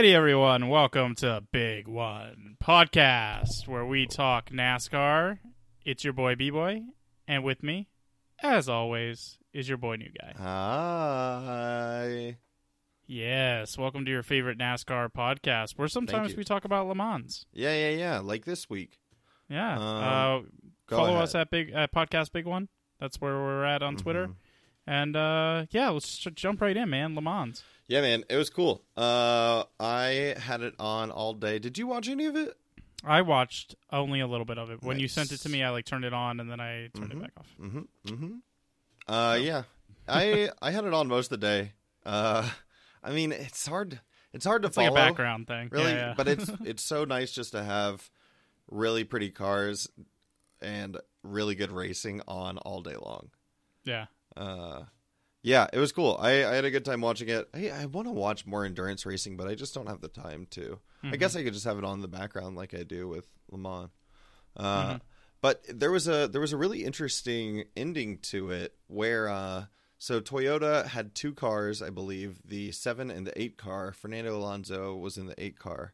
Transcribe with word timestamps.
Alrighty, 0.00 0.14
everyone. 0.14 0.70
Welcome 0.70 1.14
to 1.16 1.42
Big 1.52 1.86
One 1.86 2.56
Podcast, 2.58 3.68
where 3.68 3.84
we 3.84 4.06
talk 4.06 4.48
NASCAR. 4.48 5.40
It's 5.84 6.04
your 6.04 6.14
boy 6.14 6.36
B 6.36 6.48
Boy, 6.48 6.84
and 7.28 7.44
with 7.44 7.62
me, 7.62 7.86
as 8.42 8.66
always, 8.66 9.36
is 9.52 9.68
your 9.68 9.76
boy 9.76 9.96
New 9.96 10.08
Guy. 10.18 10.32
Hi. 10.38 12.38
Yes, 13.06 13.76
welcome 13.76 14.06
to 14.06 14.10
your 14.10 14.22
favorite 14.22 14.56
NASCAR 14.56 15.12
podcast, 15.12 15.72
where 15.76 15.86
sometimes 15.86 16.34
we 16.34 16.44
talk 16.44 16.64
about 16.64 16.88
Le 16.88 16.94
Mans. 16.94 17.44
Yeah, 17.52 17.74
yeah, 17.74 17.90
yeah. 17.90 18.20
Like 18.20 18.46
this 18.46 18.70
week. 18.70 18.98
Yeah. 19.50 19.74
Um, 19.74 19.82
uh, 19.82 20.96
follow 20.96 21.10
ahead. 21.10 21.24
us 21.24 21.34
at 21.34 21.50
Big 21.50 21.72
at 21.74 21.92
Podcast 21.92 22.32
Big 22.32 22.46
One. 22.46 22.70
That's 23.00 23.20
where 23.20 23.34
we're 23.34 23.66
at 23.66 23.82
on 23.82 23.96
Twitter. 23.96 24.30
And 24.90 25.14
uh, 25.14 25.66
yeah, 25.70 25.90
let's 25.90 26.18
jump 26.18 26.60
right 26.60 26.76
in, 26.76 26.90
man. 26.90 27.14
Le 27.14 27.22
Mans. 27.22 27.62
Yeah, 27.86 28.00
man. 28.00 28.24
It 28.28 28.34
was 28.36 28.50
cool. 28.50 28.82
Uh, 28.96 29.62
I 29.78 30.34
had 30.36 30.62
it 30.62 30.74
on 30.80 31.12
all 31.12 31.32
day. 31.32 31.60
Did 31.60 31.78
you 31.78 31.86
watch 31.86 32.08
any 32.08 32.26
of 32.26 32.34
it? 32.34 32.56
I 33.04 33.22
watched 33.22 33.76
only 33.92 34.18
a 34.18 34.26
little 34.26 34.44
bit 34.44 34.58
of 34.58 34.68
it. 34.70 34.82
When 34.82 34.98
you 34.98 35.06
sent 35.06 35.30
it 35.30 35.38
to 35.42 35.48
me, 35.48 35.62
I 35.62 35.70
like 35.70 35.84
turned 35.84 36.04
it 36.04 36.12
on 36.12 36.40
and 36.40 36.50
then 36.50 36.58
I 36.60 36.88
turned 36.94 37.12
Mhm. 37.12 37.16
it 37.16 37.20
back 37.22 37.32
off. 37.38 37.46
Mm-hmm. 37.60 37.80
Mm-hmm. 38.08 39.12
Uh, 39.12 39.34
yeah. 39.40 39.62
I 40.08 40.50
I 40.60 40.72
had 40.72 40.84
it 40.84 40.92
on 40.92 41.06
most 41.06 41.30
of 41.32 41.40
the 41.40 41.46
day. 41.46 41.72
Uh, 42.04 42.48
I 43.02 43.12
mean, 43.12 43.30
it's 43.30 43.66
hard. 43.66 44.00
It's 44.32 44.44
hard 44.44 44.62
to 44.62 44.66
It's 44.66 44.74
follow. 44.76 44.88
like 44.90 45.04
a 45.04 45.08
background 45.10 45.46
thing. 45.46 45.68
really, 45.70 45.92
Yeah, 45.92 46.08
yeah. 46.08 46.14
but 46.16 46.26
it's 46.26 46.50
it's 46.64 46.82
so 46.82 47.04
nice 47.04 47.30
just 47.32 47.52
to 47.52 47.62
have 47.62 48.10
really 48.68 49.04
pretty 49.04 49.30
cars 49.30 49.88
and 50.60 50.96
really 51.22 51.54
good 51.54 51.70
racing 51.72 52.22
on 52.26 52.58
all 52.58 52.80
day 52.82 52.96
long. 52.96 53.30
yeah. 53.84 54.06
Uh 54.40 54.84
yeah 55.42 55.66
it 55.72 55.78
was 55.78 55.92
cool. 55.92 56.16
I 56.20 56.30
i 56.44 56.54
had 56.54 56.64
a 56.64 56.70
good 56.70 56.84
time 56.84 57.00
watching 57.00 57.28
it. 57.28 57.48
I, 57.54 57.70
I 57.70 57.84
want 57.86 58.08
to 58.08 58.12
watch 58.12 58.46
more 58.46 58.64
endurance 58.64 59.04
racing 59.06 59.36
but 59.36 59.48
i 59.48 59.54
just 59.54 59.74
don't 59.74 59.88
have 59.88 60.00
the 60.00 60.08
time 60.08 60.46
to. 60.52 60.78
I 61.02 61.06
Mhm. 61.08 61.18
guess 61.18 61.36
i 61.36 61.42
could 61.44 61.54
just 61.54 61.64
have 61.66 61.78
it 61.78 61.84
on 61.84 61.94
in 61.98 62.02
the 62.02 62.08
background 62.08 62.56
like 62.56 62.74
i 62.74 62.82
do 62.82 63.08
with 63.08 63.24
le 63.50 63.58
mans. 63.58 63.90
Uh 64.56 64.94
Mhm. 64.94 65.00
but 65.40 65.64
there 65.68 65.90
was 65.90 66.06
a 66.08 66.28
there 66.28 66.40
was 66.40 66.52
a 66.52 66.56
really 66.58 66.84
interesting 66.84 67.64
ending 67.76 68.18
to 68.18 68.50
it 68.50 68.74
where 68.88 69.28
uh 69.28 69.64
so 69.98 70.20
toyota 70.20 70.86
had 70.86 71.14
two 71.14 71.32
cars 71.34 71.80
i 71.82 71.90
believe. 71.90 72.40
The 72.44 72.72
seven 72.72 73.10
and 73.10 73.26
the 73.26 73.40
eight 73.40 73.56
car. 73.56 73.92
Fernando 73.92 74.36
alonso 74.36 74.96
was 74.96 75.16
in 75.18 75.26
the 75.26 75.38
eight 75.42 75.58
car. 75.58 75.92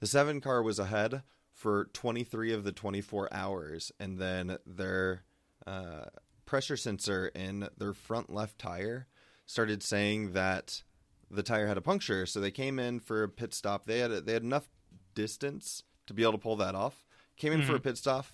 The 0.00 0.06
seven 0.06 0.40
car 0.40 0.62
was 0.62 0.78
ahead 0.78 1.22
for 1.52 1.86
23 1.92 2.52
of 2.52 2.62
the 2.62 2.70
24 2.72 3.28
hours 3.32 3.90
and 3.98 4.18
then 4.18 4.58
their 4.64 5.24
uh 5.66 6.04
pressure 6.48 6.78
sensor 6.78 7.26
in 7.34 7.68
their 7.76 7.92
front 7.92 8.32
left 8.32 8.58
tire 8.58 9.06
started 9.44 9.82
saying 9.82 10.32
that 10.32 10.82
the 11.30 11.42
tire 11.42 11.66
had 11.66 11.76
a 11.76 11.82
puncture. 11.82 12.24
So 12.24 12.40
they 12.40 12.50
came 12.50 12.78
in 12.78 13.00
for 13.00 13.22
a 13.22 13.28
pit 13.28 13.52
stop. 13.52 13.84
They 13.84 13.98
had 13.98 14.10
they 14.24 14.32
had 14.32 14.42
enough 14.42 14.66
distance 15.14 15.82
to 16.06 16.14
be 16.14 16.22
able 16.22 16.32
to 16.32 16.38
pull 16.38 16.56
that 16.56 16.74
off. 16.74 17.04
Came 17.36 17.52
in 17.52 17.62
for 17.62 17.76
a 17.76 17.80
pit 17.80 17.98
stop, 17.98 18.26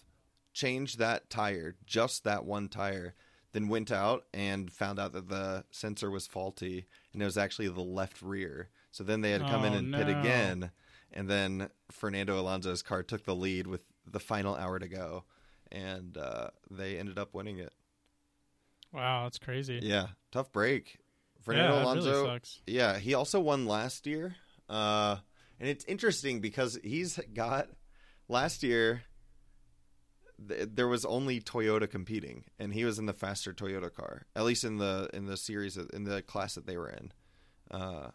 changed 0.52 0.98
that 1.00 1.28
tire, 1.28 1.74
just 1.84 2.22
that 2.22 2.44
one 2.44 2.68
tire, 2.68 3.14
then 3.52 3.68
went 3.68 3.90
out 3.90 4.24
and 4.32 4.70
found 4.72 5.00
out 5.00 5.12
that 5.12 5.28
the 5.28 5.64
sensor 5.72 6.08
was 6.08 6.28
faulty 6.28 6.86
and 7.12 7.20
it 7.20 7.24
was 7.24 7.36
actually 7.36 7.68
the 7.68 7.80
left 7.80 8.22
rear. 8.22 8.68
So 8.92 9.02
then 9.02 9.22
they 9.22 9.32
had 9.32 9.40
to 9.40 9.48
come 9.48 9.64
in 9.64 9.72
Oh, 9.74 9.78
and 9.78 9.92
pit 9.92 10.08
again, 10.08 10.70
and 11.12 11.28
then 11.28 11.68
Fernando 11.90 12.38
Alonso's 12.40 12.80
car 12.82 13.02
took 13.02 13.24
the 13.24 13.34
lead 13.34 13.66
with 13.66 13.80
the 14.06 14.20
final 14.20 14.54
hour 14.54 14.78
to 14.78 14.86
go, 14.88 15.24
and 15.72 16.16
uh, 16.16 16.50
they 16.70 16.96
ended 16.96 17.18
up 17.18 17.34
winning 17.34 17.58
it. 17.58 17.72
Wow, 18.94 19.24
that's 19.24 19.38
crazy. 19.38 19.80
Yeah, 19.82 20.06
tough 20.30 20.52
break. 20.52 20.98
Fernando 21.42 21.74
yeah, 21.76 21.82
Alonso. 21.82 22.24
really. 22.24 22.40
Yeah, 22.66 22.98
he 22.98 23.12
also 23.14 23.40
won 23.40 23.66
last 23.66 24.06
year. 24.06 24.36
Uh, 24.68 25.16
and 25.60 25.68
it's 25.68 25.84
interesting 25.84 26.40
because 26.40 26.78
he's 26.82 27.18
got 27.34 27.68
last 28.28 28.62
year. 28.62 29.02
Th- 30.48 30.68
there 30.72 30.88
was 30.88 31.04
only 31.04 31.40
Toyota 31.40 31.90
competing, 31.90 32.44
and 32.58 32.72
he 32.72 32.84
was 32.84 32.98
in 32.98 33.06
the 33.06 33.12
faster 33.12 33.52
Toyota 33.52 33.92
car, 33.92 34.26
at 34.34 34.44
least 34.44 34.64
in 34.64 34.78
the 34.78 35.10
in 35.12 35.26
the 35.26 35.36
series 35.36 35.74
that- 35.74 35.90
in 35.90 36.04
the 36.04 36.22
class 36.22 36.54
that 36.54 36.66
they 36.66 36.76
were 36.76 36.88
in. 36.88 37.12
Uh, 37.70 38.10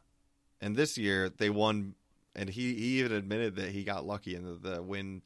and 0.61 0.75
this 0.75 0.97
year 0.97 1.29
they 1.29 1.49
won, 1.49 1.95
and 2.35 2.49
he, 2.49 2.73
he 2.75 2.99
even 2.99 3.11
admitted 3.11 3.55
that 3.55 3.69
he 3.71 3.83
got 3.83 4.05
lucky 4.05 4.35
and 4.35 4.45
that 4.45 4.63
the 4.63 4.81
win 4.81 5.21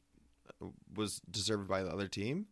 was 0.94 1.20
deserved 1.30 1.68
by 1.68 1.82
the 1.82 1.90
other 1.90 2.08
team. 2.08 2.46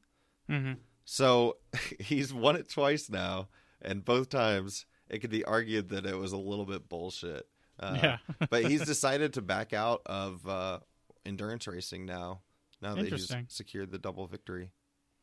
hmm 0.49 0.73
So 1.05 1.57
he's 2.01 2.33
won 2.33 2.57
it 2.57 2.69
twice 2.69 3.11
now, 3.11 3.49
and 3.81 4.05
both 4.05 4.29
times 4.29 4.87
it 5.09 5.19
could 5.21 5.31
be 5.31 5.45
argued 5.45 5.91
that 5.91 6.07
it 6.07 6.17
was 6.17 6.33
a 6.33 6.37
little 6.39 6.67
bit 6.67 6.89
bullshit. 6.89 7.47
Uh, 7.79 7.99
yeah. 8.03 8.17
but 8.51 8.65
he's 8.65 8.85
decided 8.85 9.35
to 9.35 9.43
back 9.43 9.73
out 9.73 10.03
of 10.07 10.47
uh, 10.49 10.79
endurance 11.27 11.67
racing 11.67 12.07
now. 12.07 12.41
Now 12.81 12.95
that 12.97 13.07
he's 13.09 13.33
secured 13.49 13.93
the 13.93 13.99
double 13.99 14.27
victory. 14.27 14.71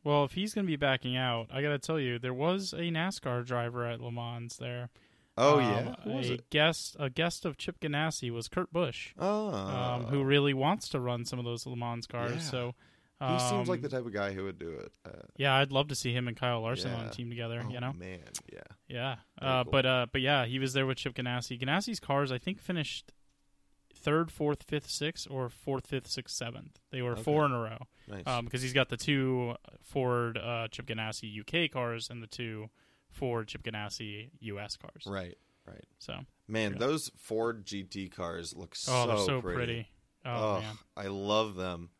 well, 0.02 0.24
if 0.24 0.32
he's 0.32 0.54
going 0.54 0.64
to 0.66 0.70
be 0.70 0.76
backing 0.76 1.14
out, 1.14 1.48
I 1.52 1.60
got 1.60 1.68
to 1.70 1.78
tell 1.78 2.00
you, 2.00 2.18
there 2.18 2.32
was 2.32 2.72
a 2.72 2.78
NASCAR 2.90 3.44
driver 3.44 3.84
at 3.86 4.00
Le 4.00 4.10
Mans 4.10 4.56
there. 4.56 4.88
Oh 5.36 5.60
Um, 5.60 5.64
yeah, 5.70 5.94
who 6.04 6.12
was 6.12 6.30
a 6.30 6.34
it? 6.34 6.48
guest, 6.50 6.96
a 6.98 7.10
guest 7.10 7.44
of 7.44 7.58
Chip 7.58 7.78
Ganassi 7.80 8.30
was 8.30 8.48
Kurt 8.48 8.72
Busch, 8.72 9.12
Oh, 9.18 9.50
um, 9.52 10.04
who 10.06 10.24
really 10.24 10.54
wants 10.54 10.88
to 10.90 11.00
run 11.00 11.26
some 11.26 11.38
of 11.38 11.44
those 11.44 11.66
Le 11.66 11.76
Mans 11.76 12.06
cars. 12.06 12.32
Yeah. 12.36 12.38
So 12.40 12.74
he 13.20 13.38
seems 13.38 13.68
like 13.68 13.78
um, 13.78 13.82
the 13.82 13.88
type 13.88 14.06
of 14.06 14.12
guy 14.12 14.32
who 14.32 14.44
would 14.44 14.58
do 14.58 14.70
it. 14.70 14.92
Uh, 15.04 15.10
Yeah, 15.36 15.54
I'd 15.54 15.72
love 15.72 15.88
to 15.88 15.94
see 15.94 16.12
him 16.12 16.26
and 16.28 16.36
Kyle 16.36 16.60
Larson 16.62 16.92
on 16.92 17.06
a 17.06 17.10
team 17.10 17.28
together. 17.28 17.62
oh, 17.64 17.70
you 17.70 17.78
know, 17.80 17.92
man, 17.92 18.20
yeah, 18.52 18.60
yeah. 18.88 19.16
Uh, 19.40 19.62
cool. 19.64 19.72
But 19.72 19.86
uh, 19.86 20.06
but 20.12 20.20
yeah, 20.22 20.46
he 20.46 20.58
was 20.58 20.72
there 20.72 20.86
with 20.86 20.96
Chip 20.98 21.14
Ganassi. 21.14 21.60
Ganassi's 21.60 22.00
cars, 22.00 22.32
I 22.32 22.38
think, 22.38 22.58
finished 22.60 23.12
third, 23.94 24.30
fourth, 24.30 24.62
fifth, 24.62 24.88
sixth, 24.88 25.26
or 25.30 25.48
fourth, 25.50 25.86
fifth, 25.86 26.06
sixth, 26.06 26.34
seventh. 26.34 26.78
They 26.90 27.02
were 27.02 27.12
Okay. 27.12 27.22
four 27.22 27.44
in 27.44 27.52
a 27.52 27.58
row 27.60 27.78
nice. 28.08 28.26
um, 28.26 28.46
because 28.46 28.62
he's 28.62 28.72
got 28.72 28.88
the 28.88 28.96
two 28.96 29.54
Ford 29.82 30.38
uh, 30.38 30.68
Chip 30.68 30.86
Ganassi 30.86 31.40
UK 31.40 31.70
cars 31.70 32.08
and 32.10 32.22
the 32.22 32.26
two 32.26 32.70
Ford 33.10 33.48
Chip 33.48 33.62
Ganassi 33.62 34.30
US 34.40 34.76
cars. 34.76 35.02
right, 35.06 35.36
right. 35.66 35.84
So 35.98 36.20
Man, 36.48 36.76
those 36.78 37.10
Ford 37.18 37.66
GT 37.66 38.10
cars 38.10 38.54
look 38.56 38.74
so, 38.74 38.92
oh, 38.92 39.06
they're 39.06 39.16
so 39.26 39.42
pretty. 39.42 39.56
pretty. 39.56 39.88
Oh 40.24 40.30
Oh, 40.56 40.60
man, 40.60 40.78
I 40.96 41.06
love 41.08 41.54
them. 41.56 41.90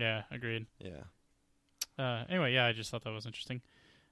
Yeah, 0.00 0.22
agreed. 0.30 0.66
Yeah. 0.78 1.02
Uh, 1.98 2.24
anyway, 2.28 2.54
yeah, 2.54 2.66
I 2.66 2.72
just 2.72 2.90
thought 2.90 3.04
that 3.04 3.10
was 3.12 3.26
interesting. 3.26 3.60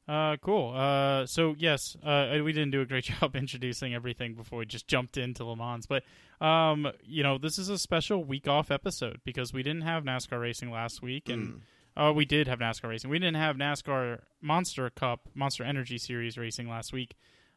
Uh, 0.06 0.36
cool. 0.42 0.72
Uh, 0.74 1.26
so 1.26 1.54
yes, 1.58 1.96
uh, 2.02 2.38
we 2.42 2.52
didn't 2.52 2.70
do 2.70 2.80
a 2.80 2.86
great 2.86 3.04
job 3.20 3.36
introducing 3.36 3.94
everything 3.94 4.34
before 4.34 4.60
we 4.60 4.66
just 4.66 4.86
jumped 4.88 5.16
into 5.16 5.44
Le 5.44 5.56
Mans, 5.56 5.86
but 5.86 6.02
um, 6.44 6.90
you 7.02 7.22
know, 7.22 7.36
this 7.38 7.58
is 7.58 7.68
a 7.68 7.78
special 7.78 8.24
week 8.24 8.46
off 8.48 8.70
episode 8.70 9.20
because 9.24 9.52
we 9.52 9.62
didn't 9.62 9.82
have 9.82 10.04
NASCAR 10.04 10.40
racing 10.40 10.70
last 10.70 11.02
week, 11.02 11.28
and 11.28 11.60
Mm. 11.96 12.10
uh, 12.10 12.12
we 12.12 12.24
did 12.24 12.46
have 12.48 12.58
NASCAR 12.58 12.88
racing. 12.88 13.10
We 13.10 13.18
didn't 13.18 13.36
have 13.36 13.56
NASCAR 13.56 14.20
Monster 14.40 14.88
Cup, 14.90 15.28
Monster 15.34 15.64
Energy 15.64 15.98
Series 15.98 16.38
racing 16.38 16.68
last 16.68 16.92
week. 16.92 17.14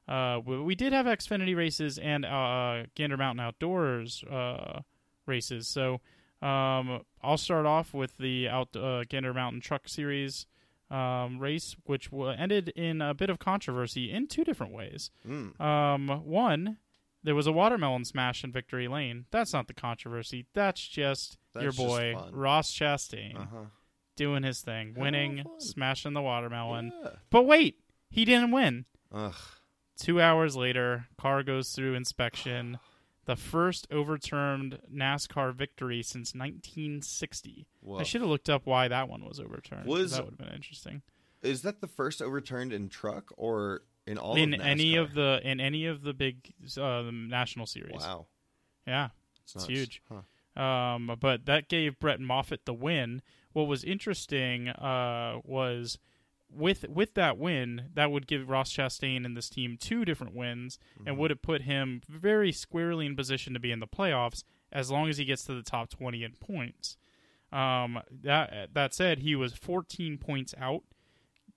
Uh, 0.07 0.39
we, 0.43 0.75
did 0.75 0.91
have 0.91 1.05
Xfinity 1.05 1.55
races 1.55 1.97
and 1.99 2.25
uh, 2.25 2.83
Gander 2.95 3.15
Mountain 3.17 3.45
Outdoors 3.45 4.23
uh, 4.23 4.81
races. 5.25 5.67
So 5.69 6.01
um, 6.41 7.01
I'll 7.21 7.37
start 7.37 7.65
off 7.65 7.93
with 7.93 8.17
the 8.17 8.47
out 8.49 8.75
uh, 8.75 9.03
Gander 9.07 9.33
Mountain 9.33 9.61
Truck 9.61 9.87
Series 9.87 10.45
um, 10.89 11.39
race, 11.39 11.75
which 11.85 12.11
w- 12.11 12.31
ended 12.31 12.69
in 12.69 13.01
a 13.01 13.13
bit 13.13 13.29
of 13.29 13.39
controversy 13.39 14.11
in 14.11 14.27
two 14.27 14.43
different 14.43 14.73
ways. 14.73 15.11
Mm. 15.27 15.59
Um, 15.61 16.07
one, 16.25 16.77
there 17.23 17.35
was 17.35 17.47
a 17.47 17.51
watermelon 17.51 18.03
smash 18.05 18.43
in 18.43 18.51
Victory 18.51 18.87
Lane. 18.87 19.25
That's 19.31 19.53
not 19.53 19.67
the 19.67 19.73
controversy. 19.73 20.47
That's 20.53 20.85
just 20.87 21.37
That's 21.53 21.63
your 21.63 21.73
boy 21.73 22.13
fun. 22.15 22.33
Ross 22.35 22.73
Chastain 22.73 23.37
Uh-huh. 23.39 23.65
doing 24.15 24.43
his 24.43 24.61
thing, 24.61 24.95
winning, 24.97 25.45
smashing 25.59 26.13
the 26.13 26.21
watermelon. 26.21 26.91
Yeah. 27.03 27.11
But 27.29 27.43
wait, 27.43 27.77
he 28.09 28.25
didn't 28.25 28.51
win. 28.51 28.85
Ugh. 29.13 29.35
Two 29.97 30.19
hours 30.19 30.55
later, 30.55 31.05
car 31.19 31.43
goes 31.43 31.69
through 31.73 31.93
inspection. 31.93 32.79
The 33.25 33.35
first 33.35 33.87
overturned 33.91 34.79
NASCAR 34.93 35.53
victory 35.53 36.01
since 36.01 36.33
1960. 36.33 37.67
I 37.97 38.03
should 38.03 38.21
have 38.21 38.29
looked 38.29 38.49
up 38.49 38.65
why 38.65 38.87
that 38.87 39.07
one 39.09 39.23
was 39.25 39.39
overturned. 39.39 39.85
Was- 39.85 40.11
that 40.11 40.25
would 40.25 40.31
have 40.39 40.47
been 40.47 40.55
interesting. 40.55 41.01
Is 41.41 41.61
that 41.63 41.81
the 41.81 41.87
first 41.87 42.21
overturned 42.21 42.71
in 42.73 42.87
truck 42.89 43.31
or 43.35 43.81
in 44.05 44.17
all 44.17 44.35
in 44.35 44.53
of 44.53 44.61
any 44.61 44.95
of 44.95 45.13
the 45.13 45.39
in 45.43 45.59
any 45.59 45.85
of 45.85 46.03
the 46.03 46.13
big 46.13 46.53
uh, 46.77 47.03
national 47.11 47.65
series. 47.65 48.01
Wow, 48.01 48.27
Yeah, 48.85 49.09
it's, 49.43 49.55
It's 49.55 49.55
nuts. 49.55 49.65
huge. 49.67 50.03
Huh. 50.09 50.61
Um, 50.61 51.17
but 51.19 51.45
that 51.45 51.69
gave 51.69 51.99
Brett 51.99 52.19
Moffitt 52.19 52.65
the 52.65 52.73
win. 52.73 53.21
What 53.53 53.67
was 53.67 53.83
interesting 53.83 54.69
uh, 54.69 55.39
was 55.43 55.97
with 56.53 56.87
with 56.89 57.13
that 57.15 57.37
win, 57.37 57.89
that 57.93 58.11
would 58.11 58.27
give 58.27 58.49
Ross 58.49 58.71
Chastain 58.71 59.25
and 59.25 59.35
this 59.37 59.49
team 59.49 59.77
two 59.79 60.03
different 60.05 60.35
wins, 60.35 60.77
and 60.97 61.07
Mm-hmm. 61.07 61.19
would 61.19 61.29
have 61.31 61.41
put 61.41 61.61
him 61.63 62.01
very 62.09 62.51
squarely 62.51 63.05
in 63.05 63.15
position 63.15 63.53
to 63.53 63.59
be 63.59 63.71
in 63.71 63.79
the 63.79 63.87
playoffs 63.87 64.43
as 64.71 64.89
long 64.91 65.09
as 65.09 65.17
he 65.17 65.25
gets 65.25 65.43
to 65.45 65.53
the 65.53 65.63
top 65.63 65.89
twenty 65.89 66.23
in 66.23 66.33
points. 66.33 66.97
Um, 67.51 67.99
that 68.23 68.69
that 68.73 68.93
said, 68.93 69.19
he 69.19 69.35
was 69.35 69.53
14 69.53 70.17
points 70.17 70.53
out. 70.57 70.83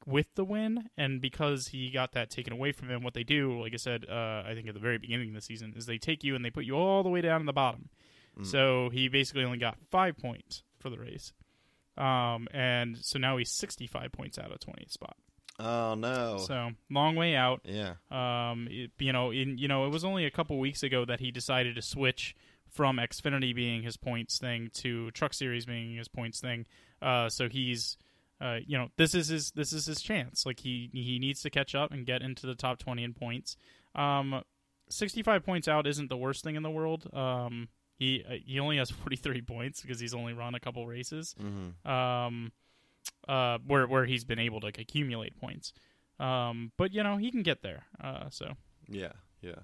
with 0.07 0.35
the 0.35 0.45
win, 0.45 0.91
and 0.99 1.21
because 1.23 1.69
he 1.69 1.91
got 1.91 2.13
that 2.13 2.29
taken 2.31 2.53
away 2.53 2.73
from 2.73 2.91
him, 2.91 3.03
what 3.03 3.15
they 3.15 3.23
do, 3.25 3.59
like 3.63 3.73
I 3.73 3.77
said, 3.79 4.05
uh, 4.11 4.43
I 4.47 4.53
think 4.55 4.67
at 4.69 4.75
the 4.75 4.81
very 4.81 4.99
beginning 4.99 5.29
of 5.31 5.35
the 5.35 5.41
season, 5.41 5.73
is 5.77 5.87
they 5.87 5.97
take 5.99 6.23
you 6.23 6.35
and 6.35 6.45
they 6.45 6.51
put 6.51 6.65
you 6.67 6.75
all 6.77 7.03
the 7.03 7.09
way 7.09 7.23
down 7.23 7.41
in 7.41 7.47
the 7.47 7.53
bottom. 7.55 7.89
Mm. 8.39 8.45
So 8.45 8.91
he 8.91 9.09
basically 9.09 9.45
only 9.45 9.57
got 9.57 9.79
five 9.91 10.19
points 10.19 10.63
for 10.79 10.91
the 10.91 10.99
race, 10.99 11.33
um, 11.97 12.49
and 12.53 12.99
so 12.99 13.19
now 13.19 13.37
he's 13.37 13.51
sixty-five 13.51 14.13
points 14.13 14.39
out 14.39 14.53
of 14.53 14.61
twentieth 14.61 14.93
spot. 14.93 15.17
Oh 15.59 15.95
no. 15.95 16.39
So 16.39 16.71
long 16.91 17.15
way 17.15 17.37
out. 17.37 17.61
yeah. 17.65 17.95
Um, 18.11 18.67
it, 18.71 18.91
you 18.99 19.13
know, 19.13 19.31
in 19.31 19.59
you 19.59 19.69
know, 19.69 19.87
it 19.87 19.91
was 19.91 20.05
only 20.05 20.27
a 20.27 20.31
couple 20.31 20.59
weeks 20.59 20.83
ago 20.83 21.05
that 21.05 21.21
he 21.21 21.31
decided 21.31 21.77
to 21.77 21.83
switch 21.83 22.35
from 22.69 22.97
Xfinity 22.97 23.55
being 23.55 23.83
his 23.83 23.97
points 23.97 24.39
thing 24.39 24.71
to 24.75 25.11
Truck 25.13 25.33
Series 25.33 25.65
being 25.67 25.97
his 25.97 26.09
points 26.09 26.41
thing. 26.41 26.67
Uh, 27.01 27.29
so 27.29 27.49
he's, 27.49 27.97
uh, 28.41 28.57
you 28.67 28.77
know, 28.77 28.89
this 28.97 29.15
is 29.15 29.29
his 29.29 29.53
this 29.53 29.73
is 29.73 29.87
his 29.87 30.03
chance. 30.03 30.45
Like 30.45 30.59
he 30.59 30.91
he 30.93 31.21
needs 31.21 31.41
to 31.43 31.51
catch 31.51 31.75
up 31.77 31.93
and 31.93 32.05
get 32.05 32.21
into 32.23 32.47
the 32.47 32.57
top 32.57 32.81
twenty 32.81 33.05
in 33.05 33.15
points. 33.15 33.57
Um, 33.95 34.43
sixty 34.89 35.23
five 35.23 35.45
points 35.45 35.69
out 35.69 35.87
isn't 35.87 36.09
the 36.09 36.17
worst 36.17 36.43
thing 36.43 36.57
in 36.57 36.65
the 36.65 36.71
world. 36.71 37.09
Um, 37.15 37.69
he 38.05 38.25
uh, 38.29 38.35
he 38.45 38.61
only 38.61 38.77
has 38.79 38.91
forty 39.01 39.17
three 39.17 39.43
points 39.43 39.81
because 39.83 39.99
he's 40.01 40.15
only 40.15 40.33
run 40.33 40.55
a 40.55 40.61
couple 40.61 40.87
races 40.87 41.35
hmm 41.41 41.71
um, 41.91 42.53
uh, 43.29 43.59
where 43.67 43.87
where 43.87 44.05
he's 44.05 44.25
been 44.25 44.39
able 44.39 44.61
to 44.61 44.69
accumulate 44.69 45.39
points. 45.41 45.73
Um, 46.21 46.73
but 46.77 46.93
you 46.93 47.03
know 47.03 47.17
he 47.17 47.31
can 47.31 47.43
get 47.43 47.63
there. 47.63 47.85
Uh, 48.01 48.29
so 48.31 48.47
Yeah. 48.89 49.13
Yeah. 49.43 49.61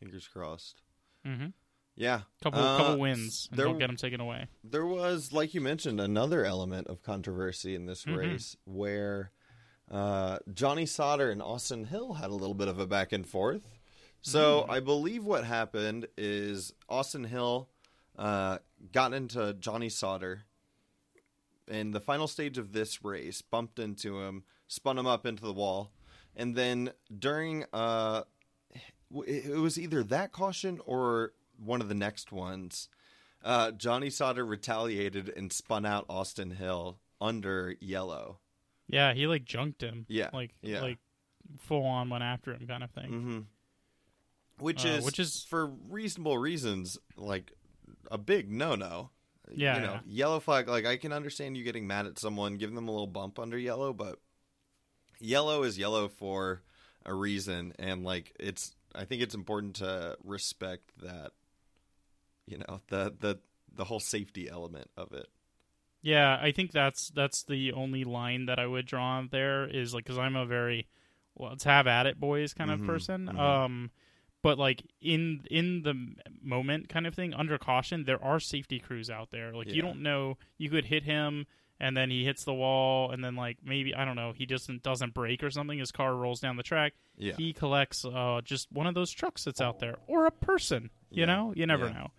Fingers 0.00 0.28
crossed. 0.28 0.82
hmm 1.24 1.46
Yeah. 1.94 2.22
couple 2.42 2.60
Uh, 2.60 2.76
couple 2.76 2.98
wins 2.98 3.48
and 3.50 3.58
there- 3.58 3.66
don't 3.66 3.78
get 3.78 3.88
him 3.90 3.96
taken 3.96 4.20
away. 4.20 4.46
There 4.64 4.84
was, 4.86 5.32
like 5.32 5.54
you 5.54 5.60
mentioned, 5.60 6.00
another 6.00 6.44
element 6.44 6.86
of 6.88 7.02
controversy 7.02 7.74
in 7.74 7.86
this 7.86 8.04
Mhm. 8.04 8.16
race 8.16 8.56
where 8.64 9.30
uh, 9.90 10.38
Johnny 10.52 10.84
Sauter 10.84 11.30
and 11.30 11.40
Austin 11.40 11.84
Hill 11.84 12.14
had 12.14 12.30
a 12.30 12.34
little 12.34 12.54
bit 12.56 12.66
of 12.68 12.78
a 12.80 12.86
back 12.88 13.12
and 13.12 13.24
forth. 13.24 13.62
So 14.26 14.62
Mm. 14.62 14.70
I 14.70 14.80
believe 14.80 15.24
what 15.24 15.44
happened 15.44 16.08
is 16.18 16.72
Austin 16.88 17.22
Hill 17.22 17.68
uh, 18.18 18.58
got 18.90 19.14
into 19.14 19.54
Johnny 19.54 19.88
Sauter 19.88 20.46
in 21.68 21.92
the 21.92 22.00
final 22.00 22.26
stage 22.26 22.58
of 22.58 22.72
this 22.72 23.04
race, 23.04 23.40
bumped 23.40 23.78
into 23.78 24.20
him, 24.20 24.42
spun 24.66 24.98
him 24.98 25.06
up 25.06 25.26
into 25.26 25.44
the 25.44 25.52
wall, 25.52 25.92
and 26.34 26.56
then 26.56 26.90
during 27.16 27.66
uh, 27.72 28.24
it 29.28 29.60
was 29.60 29.78
either 29.78 30.02
that 30.02 30.32
caution 30.32 30.80
or 30.86 31.32
one 31.64 31.80
of 31.80 31.88
the 31.88 31.94
next 31.94 32.32
ones. 32.32 32.88
Uh, 33.44 33.70
Johnny 33.70 34.10
Sauter 34.10 34.44
retaliated 34.44 35.32
and 35.36 35.52
spun 35.52 35.86
out 35.86 36.04
Austin 36.08 36.50
Hill 36.50 36.98
under 37.20 37.76
yellow. 37.78 38.40
Yeah, 38.88 39.14
he 39.14 39.28
like 39.28 39.44
junked 39.44 39.82
him. 39.82 40.04
Yeah, 40.08 40.30
like 40.32 40.50
yeah. 40.62 40.80
like 40.80 40.98
full 41.60 41.84
on 41.84 42.10
went 42.10 42.24
after 42.24 42.52
him 42.52 42.66
kind 42.66 42.82
of 42.82 42.90
thing. 42.90 43.06
hmm 43.08 43.38
Which 44.58 44.84
Uh, 44.84 44.88
is 44.88 45.04
which 45.04 45.18
is- 45.18 45.44
for 45.44 45.66
reasonable 45.66 46.38
reasons 46.38 46.98
like 47.16 47.52
a 48.10 48.18
big 48.18 48.50
no 48.50 48.74
no. 48.74 49.10
Yeah, 49.52 49.76
you 49.76 49.80
know, 49.82 49.92
yeah. 49.92 50.00
yellow 50.06 50.40
flag. 50.40 50.66
Like 50.66 50.86
I 50.86 50.96
can 50.96 51.12
understand 51.12 51.56
you 51.56 51.62
getting 51.62 51.86
mad 51.86 52.06
at 52.06 52.18
someone, 52.18 52.56
giving 52.56 52.74
them 52.74 52.88
a 52.88 52.90
little 52.90 53.06
bump 53.06 53.38
under 53.38 53.56
yellow, 53.56 53.92
but 53.92 54.18
yellow 55.20 55.62
is 55.62 55.78
yellow 55.78 56.08
for 56.08 56.62
a 57.04 57.14
reason, 57.14 57.72
and 57.78 58.04
like 58.04 58.34
it's. 58.40 58.74
I 58.94 59.04
think 59.04 59.20
it's 59.22 59.34
important 59.34 59.76
to 59.76 60.16
respect 60.24 60.90
that. 61.02 61.32
You 62.46 62.58
know 62.58 62.80
the 62.88 63.14
the 63.18 63.38
the 63.72 63.84
whole 63.84 64.00
safety 64.00 64.48
element 64.48 64.90
of 64.96 65.12
it. 65.12 65.26
Yeah, 66.02 66.38
I 66.40 66.50
think 66.52 66.72
that's 66.72 67.10
that's 67.10 67.42
the 67.44 67.72
only 67.72 68.04
line 68.04 68.46
that 68.46 68.58
I 68.58 68.66
would 68.66 68.86
draw 68.86 69.22
there 69.30 69.64
is 69.68 69.92
like 69.94 70.04
because 70.04 70.18
I'm 70.18 70.34
a 70.36 70.46
very 70.46 70.88
well, 71.36 71.50
let's 71.50 71.64
have 71.64 71.86
at 71.86 72.06
it, 72.06 72.18
boys, 72.18 72.52
kind 72.54 72.70
Mhm, 72.70 72.80
of 72.80 72.86
person. 72.86 73.26
mhm. 73.26 73.38
Um, 73.38 73.90
but 74.46 74.58
like 74.58 74.82
in 75.00 75.40
in 75.50 75.82
the 75.82 75.94
moment, 76.40 76.88
kind 76.88 77.06
of 77.06 77.14
thing, 77.14 77.34
under 77.34 77.58
caution, 77.58 78.04
there 78.04 78.22
are 78.22 78.38
safety 78.38 78.78
crews 78.78 79.10
out 79.10 79.30
there. 79.32 79.52
Like 79.52 79.72
you 79.72 79.82
don't 79.82 80.02
know, 80.02 80.38
you 80.56 80.70
could 80.70 80.84
hit 80.84 81.02
him. 81.02 81.46
And 81.78 81.94
then 81.94 82.08
he 82.10 82.24
hits 82.24 82.44
the 82.44 82.54
wall, 82.54 83.10
and 83.10 83.22
then 83.22 83.36
like 83.36 83.58
maybe 83.62 83.94
I 83.94 84.06
don't 84.06 84.16
know, 84.16 84.32
he 84.34 84.46
just 84.46 84.70
doesn't 84.82 85.12
break 85.12 85.42
or 85.42 85.50
something. 85.50 85.78
His 85.78 85.92
car 85.92 86.14
rolls 86.14 86.40
down 86.40 86.56
the 86.56 86.62
track. 86.62 86.94
Yeah. 87.18 87.34
he 87.36 87.52
collects 87.52 88.02
uh, 88.04 88.40
just 88.44 88.72
one 88.72 88.86
of 88.86 88.94
those 88.94 89.10
trucks 89.10 89.44
that's 89.44 89.60
out 89.60 89.78
there 89.78 89.96
or 90.06 90.24
a 90.26 90.30
person. 90.30 90.88
You 91.10 91.20
Yeah, 91.20 91.26
know, 91.26 91.52
you 91.54 91.66
never 91.66 91.88
yeah. 91.88 91.92
know. 91.92 92.10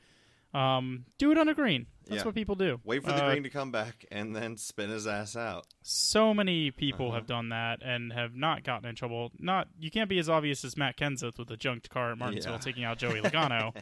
Um, 0.53 1.05
do 1.17 1.31
it 1.31 1.37
on 1.37 1.49
a 1.49 1.53
green. 1.53 1.87
That's 2.05 2.21
Yeah. 2.21 2.25
what 2.25 2.35
people 2.35 2.55
do. 2.55 2.79
Wait 2.85 3.03
for 3.03 3.11
the 3.11 3.23
Uh, 3.23 3.31
green 3.31 3.43
to 3.43 3.49
come 3.49 3.69
back 3.71 4.05
and 4.11 4.33
then 4.35 4.55
spin 4.57 4.89
his 4.89 5.05
ass 5.05 5.35
out. 5.35 5.67
So 5.83 6.33
many 6.33 6.71
people 6.71 7.07
Uh-huh. 7.07 7.15
have 7.17 7.27
done 7.27 7.49
that 7.49 7.81
and 7.83 8.13
have 8.13 8.33
not 8.33 8.63
gotten 8.63 8.87
in 8.87 8.95
trouble. 8.95 9.31
Not 9.39 9.67
you 9.77 9.91
can't 9.91 10.09
be 10.09 10.17
as 10.19 10.29
obvious 10.29 10.63
as 10.63 10.77
Matt 10.77 10.95
Kenseth 10.97 11.37
with 11.37 11.49
the 11.49 11.57
junked 11.57 11.89
car 11.89 12.11
at 12.13 12.17
Martinsville 12.17 12.53
Yeah. 12.53 12.59
taking 12.59 12.83
out 12.85 12.97
Joey 12.97 13.19
Logano. 13.21 13.75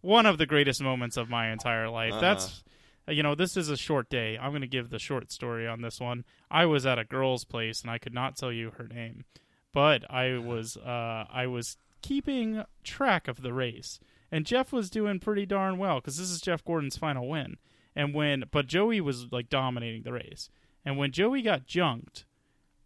One 0.00 0.26
of 0.26 0.38
the 0.38 0.46
greatest 0.46 0.80
moments 0.82 1.16
of 1.16 1.28
my 1.28 1.50
entire 1.52 1.88
life. 1.90 2.12
Uh-huh. 2.12 2.20
That's 2.20 2.64
you 3.08 3.24
know, 3.24 3.34
this 3.34 3.56
is 3.56 3.68
a 3.68 3.76
short 3.76 4.08
day. 4.08 4.38
I'm 4.38 4.52
going 4.52 4.60
to 4.60 4.68
give 4.68 4.90
the 4.90 5.00
short 5.00 5.32
story 5.32 5.66
on 5.66 5.80
this 5.82 5.98
one. 5.98 6.24
I 6.52 6.66
was 6.66 6.86
at 6.86 7.00
a 7.00 7.04
girl's 7.04 7.44
place 7.44 7.82
and 7.82 7.90
I 7.90 7.98
could 7.98 8.14
not 8.14 8.36
tell 8.36 8.52
you 8.52 8.70
her 8.78 8.86
name, 8.86 9.24
but 9.72 10.08
I 10.08 10.38
was 10.38 10.76
uh, 10.76 11.26
I 11.28 11.48
was 11.48 11.76
keeping 12.02 12.64
track 12.84 13.28
of 13.28 13.42
the 13.42 13.52
race, 13.52 13.98
and 14.30 14.44
Jeff 14.46 14.72
was 14.72 14.90
doing 14.90 15.20
pretty 15.20 15.46
darn 15.46 15.78
well 15.78 15.96
because 16.00 16.18
this 16.18 16.30
is 16.30 16.40
Jeff 16.40 16.64
Gordon's 16.64 16.96
final 16.96 17.28
win. 17.28 17.56
And 17.96 18.14
when 18.14 18.44
but 18.50 18.66
Joey 18.66 19.00
was 19.00 19.30
like 19.32 19.48
dominating 19.48 20.02
the 20.02 20.12
race, 20.12 20.50
and 20.84 20.96
when 20.98 21.12
Joey 21.12 21.42
got 21.42 21.66
junked, 21.66 22.24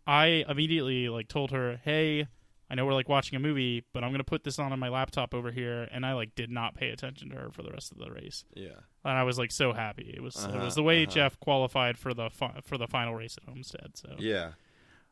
I 0.07 0.45
immediately 0.49 1.09
like 1.09 1.29
told 1.29 1.51
her, 1.51 1.81
"Hey." 1.85 2.29
I 2.69 2.75
know 2.75 2.85
we're 2.85 2.95
like 2.95 3.09
watching 3.09 3.37
a 3.37 3.39
movie, 3.39 3.85
but 3.93 4.03
I'm 4.03 4.11
gonna 4.11 4.25
put 4.25 4.43
this 4.43 4.59
on 4.59 4.73
on 4.73 4.81
my 4.81 4.89
laptop 4.89 5.35
over 5.35 5.53
here, 5.53 5.87
and 5.93 6.05
I 6.05 6.15
like 6.15 6.35
did 6.35 6.51
not 6.51 6.75
pay 6.75 6.89
attention 6.91 7.31
to 7.31 7.37
her 7.37 7.51
for 7.53 7.62
the 7.62 7.71
rest 7.71 7.93
of 7.93 7.99
the 7.99 8.11
race 8.11 8.45
Yeah. 8.55 8.81
and 9.05 9.17
I 9.17 9.23
was 9.23 9.39
like 9.39 9.53
so 9.53 9.73
happy. 9.73 10.12
It 10.12 10.21
was 10.21 10.35
it 10.35 10.49
Uh-huh, 10.51 10.65
was 10.65 10.75
the 10.75 10.83
way 10.83 11.05
uh-huh. 11.05 11.12
Jeff 11.15 11.39
qualified 11.39 11.97
for 11.97 12.12
the 12.12 12.29
fi- 12.29 12.59
for 12.65 12.77
the 12.77 12.89
final 12.89 13.15
race 13.15 13.39
at 13.41 13.49
Homestead. 13.49 13.93
So 13.97 14.17
Yeah. 14.19 14.55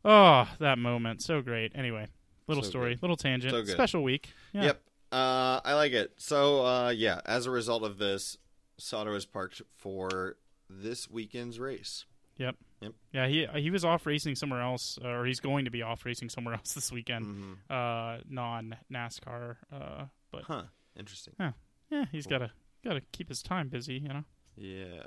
oh, 0.05 0.49
that 0.59 0.79
moment, 0.81 1.23
so 1.23 1.43
great. 1.43 1.71
Anyway, 1.77 2.09
little 2.47 2.63
So 2.63 2.71
story, 2.71 2.95
good. 2.95 3.03
little 3.03 3.17
tangent, 3.17 3.53
So 3.53 3.63
good. 3.63 3.73
special 3.73 4.03
week. 4.03 4.31
Yeah. 4.53 4.65
Yep. 4.65 4.83
Uh, 5.13 5.61
I 5.65 5.75
like 5.75 5.93
it. 5.93 6.13
So, 6.17 6.65
uh, 6.67 6.91
yeah, 6.91 7.21
as 7.25 7.47
a 7.47 7.51
result 7.51 7.83
of 7.85 7.99
this, 7.99 8.37
Sauter 8.79 9.15
is 9.15 9.25
parked 9.27 9.63
for 9.77 10.37
this 10.69 11.09
weekend's 11.09 11.61
race. 11.61 12.05
Yep. 12.39 12.57
Yep. 12.81 12.93
Yeah, 13.13 13.27
he 13.29 13.47
he 13.61 13.71
was 13.71 13.85
off 13.85 14.07
racing 14.07 14.35
somewhere 14.35 14.61
else, 14.61 14.99
or 15.05 15.25
he's 15.25 15.39
going 15.41 15.65
to 15.67 15.71
be 15.71 15.83
off 15.83 16.05
racing 16.05 16.29
somewhere 16.31 16.55
else 16.59 16.73
this 16.75 16.91
weekend, 16.91 17.25
hmm 17.27 17.53
uh, 17.71 18.19
non 18.29 18.77
NASCAR. 18.93 19.57
Uh, 19.73 20.05
but 20.33 20.43
Huh. 20.43 20.65
Interesting. 20.99 21.35
yeah, 21.39 21.53
yeah, 21.91 22.05
he's 22.11 22.27
gotta 22.27 22.51
gotta 22.85 23.01
keep 23.13 23.29
his 23.29 23.41
time 23.43 23.69
busy, 23.69 23.95
you 23.95 24.09
know. 24.09 24.25
Yeah. 24.57 25.03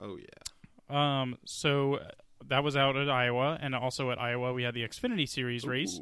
Oh, 0.00 0.16
yeah. 0.18 1.20
Um, 1.20 1.38
so 1.44 2.00
that 2.48 2.64
was 2.64 2.76
out 2.76 2.96
at 2.96 3.08
Iowa, 3.10 3.58
and 3.60 3.74
also 3.74 4.10
at 4.10 4.18
Iowa 4.20 4.52
we 4.52 4.62
had 4.62 4.74
the 4.74 4.82
Xfinity 4.86 5.28
Series 5.28 5.64
race. 5.66 6.00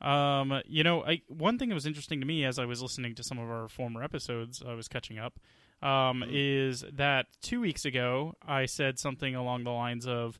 Um, 0.00 0.60
you 0.66 0.82
know, 0.84 1.02
I 1.04 1.22
one 1.28 1.58
thing 1.58 1.68
that 1.70 1.74
was 1.74 1.86
interesting 1.86 2.20
to 2.20 2.26
me 2.26 2.44
as 2.44 2.58
I 2.58 2.64
was 2.64 2.82
listening 2.82 3.14
to 3.16 3.22
some 3.22 3.38
of 3.38 3.48
our 3.50 3.68
former 3.68 4.02
episodes, 4.02 4.62
I 4.66 4.74
was 4.74 4.88
catching 4.88 5.18
up. 5.18 5.38
Um, 5.80 6.22
Mhm. 6.26 6.30
is 6.32 6.84
that 6.92 7.26
two 7.40 7.60
weeks 7.60 7.84
ago 7.84 8.34
I 8.46 8.66
said 8.66 8.98
something 8.98 9.36
along 9.36 9.62
the 9.62 9.70
lines 9.70 10.08
of, 10.08 10.36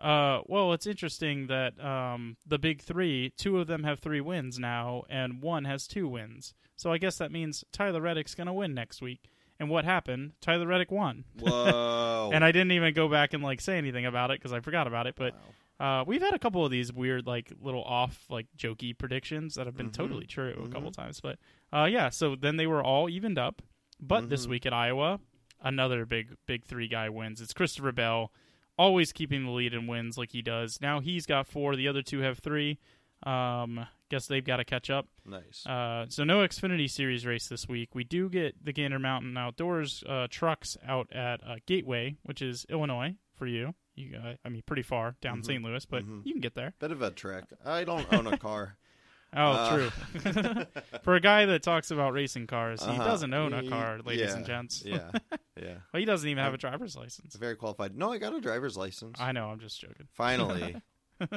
uh, 0.00 0.40
well, 0.46 0.72
it's 0.72 0.86
interesting 0.86 1.46
that 1.46 1.78
um 1.84 2.36
the 2.46 2.58
big 2.58 2.80
three, 2.82 3.30
two 3.36 3.58
of 3.60 3.66
them 3.68 3.84
have 3.84 4.00
three 4.00 4.20
wins 4.20 4.58
now, 4.58 5.04
and 5.08 5.40
one 5.42 5.64
has 5.64 5.86
two 5.86 6.08
wins. 6.08 6.54
So 6.76 6.92
I 6.92 6.98
guess 6.98 7.18
that 7.18 7.30
means 7.30 7.64
Tyler 7.72 8.00
Reddick's 8.00 8.34
gonna 8.34 8.54
win 8.54 8.74
next 8.74 9.00
week. 9.00 9.30
And 9.60 9.68
what 9.70 9.84
happened? 9.84 10.32
Tyler 10.40 10.66
Reddick 10.66 10.90
won. 10.90 11.24
Whoa. 11.38 12.30
And 12.32 12.42
I 12.44 12.50
didn't 12.52 12.72
even 12.72 12.94
go 12.94 13.08
back 13.08 13.32
and 13.34 13.42
like 13.42 13.60
say 13.60 13.76
anything 13.78 14.06
about 14.06 14.30
it 14.30 14.38
because 14.40 14.52
I 14.52 14.60
forgot 14.60 14.86
about 14.86 15.06
it. 15.06 15.14
But 15.16 15.34
Wow. 15.78 16.00
uh, 16.00 16.04
we've 16.04 16.22
had 16.22 16.32
a 16.34 16.38
couple 16.38 16.64
of 16.64 16.70
these 16.70 16.92
weird, 16.92 17.26
like 17.26 17.52
little 17.60 17.82
off, 17.84 18.24
like 18.30 18.46
jokey 18.56 18.96
predictions 18.96 19.54
that 19.56 19.66
have 19.66 19.76
been 19.76 19.90
Mhm. 19.90 19.94
totally 19.94 20.26
true 20.26 20.64
a 20.64 20.68
couple 20.72 20.90
Mhm. 20.90 20.94
times. 20.96 21.20
But 21.20 21.38
uh, 21.72 21.84
yeah, 21.90 22.08
so 22.08 22.34
then 22.36 22.56
they 22.56 22.66
were 22.66 22.82
all 22.82 23.08
evened 23.08 23.38
up. 23.38 23.62
But 24.00 24.28
this 24.30 24.46
Mhm. 24.46 24.50
week 24.50 24.66
at 24.66 24.72
Iowa, 24.72 25.20
another 25.60 26.06
big, 26.06 26.36
big 26.46 26.64
three 26.64 26.88
guy 26.88 27.08
wins. 27.10 27.40
It's 27.40 27.52
Christopher 27.52 27.92
Bell, 27.92 28.32
always 28.78 29.12
keeping 29.12 29.44
the 29.44 29.50
lead 29.50 29.74
and 29.74 29.86
wins 29.88 30.16
like 30.16 30.30
he 30.32 30.40
does. 30.40 30.80
Now 30.80 31.00
he's 31.00 31.26
got 31.26 31.46
four. 31.46 31.76
The 31.76 31.86
other 31.88 32.00
two 32.02 32.20
have 32.20 32.38
three. 32.38 32.78
Um, 33.24 33.86
guess 34.10 34.26
they've 34.26 34.44
got 34.44 34.56
to 34.58 34.64
catch 34.64 34.90
up. 34.90 35.06
nice. 35.24 35.64
Uh, 35.66 36.04
so 36.08 36.24
no 36.24 36.38
Xfinity 36.40 36.90
Series 36.90 37.24
race 37.24 37.48
this 37.48 37.66
week. 37.68 37.94
We 37.94 38.04
do 38.04 38.28
get 38.28 38.62
the 38.62 38.72
Gander 38.72 38.98
Mountain 38.98 39.36
Outdoors 39.38 40.04
uh, 40.06 40.26
trucks 40.28 40.76
out 40.86 41.10
at 41.12 41.42
uh, 41.46 41.56
Gateway, 41.66 42.16
which 42.24 42.42
is 42.42 42.66
Illinois 42.68 43.14
for 43.36 43.46
you. 43.46 43.74
You, 43.94 44.16
uh, 44.16 44.34
I 44.44 44.48
mean, 44.48 44.62
pretty 44.66 44.82
far 44.82 45.16
down 45.20 45.40
Mhm. 45.42 45.46
St. 45.46 45.64
Louis, 45.64 45.84
but 45.86 46.04
Mhm. 46.06 46.22
you 46.24 46.32
can 46.32 46.40
get 46.40 46.54
there. 46.54 46.74
Bit 46.78 46.90
of 46.92 47.02
a 47.02 47.10
trek. 47.10 47.44
I 47.64 47.84
don't 47.84 48.10
own 48.12 48.26
a 48.26 48.36
car. 48.36 48.76
Oh, 49.32 49.38
Uh, 49.52 49.70
true. 49.76 50.64
for 51.04 51.14
a 51.14 51.20
guy 51.20 51.46
that 51.46 51.62
talks 51.62 51.92
about 51.92 52.12
racing 52.14 52.48
cars, 52.48 52.82
he 52.82 52.90
Uh-huh. 52.90 53.04
doesn't 53.04 53.32
own 53.32 53.52
a 53.52 53.68
car, 53.68 54.00
ladies 54.04 54.30
yeah, 54.30 54.36
and 54.36 54.44
gents. 54.44 54.82
yeah. 54.84 55.12
Yeah. 55.56 55.74
well, 55.92 56.00
he 56.00 56.04
doesn't 56.04 56.28
even 56.28 56.42
have 56.42 56.52
a 56.52 56.58
driver's 56.58 56.96
license. 56.96 57.36
Very 57.36 57.54
qualified. 57.54 57.94
No, 57.96 58.10
I 58.10 58.18
got 58.18 58.34
a 58.34 58.40
driver's 58.40 58.76
license. 58.76 59.20
I 59.20 59.30
know. 59.30 59.50
I'm 59.50 59.60
just 59.60 59.78
joking. 59.80 60.08
Finally. 60.14 60.74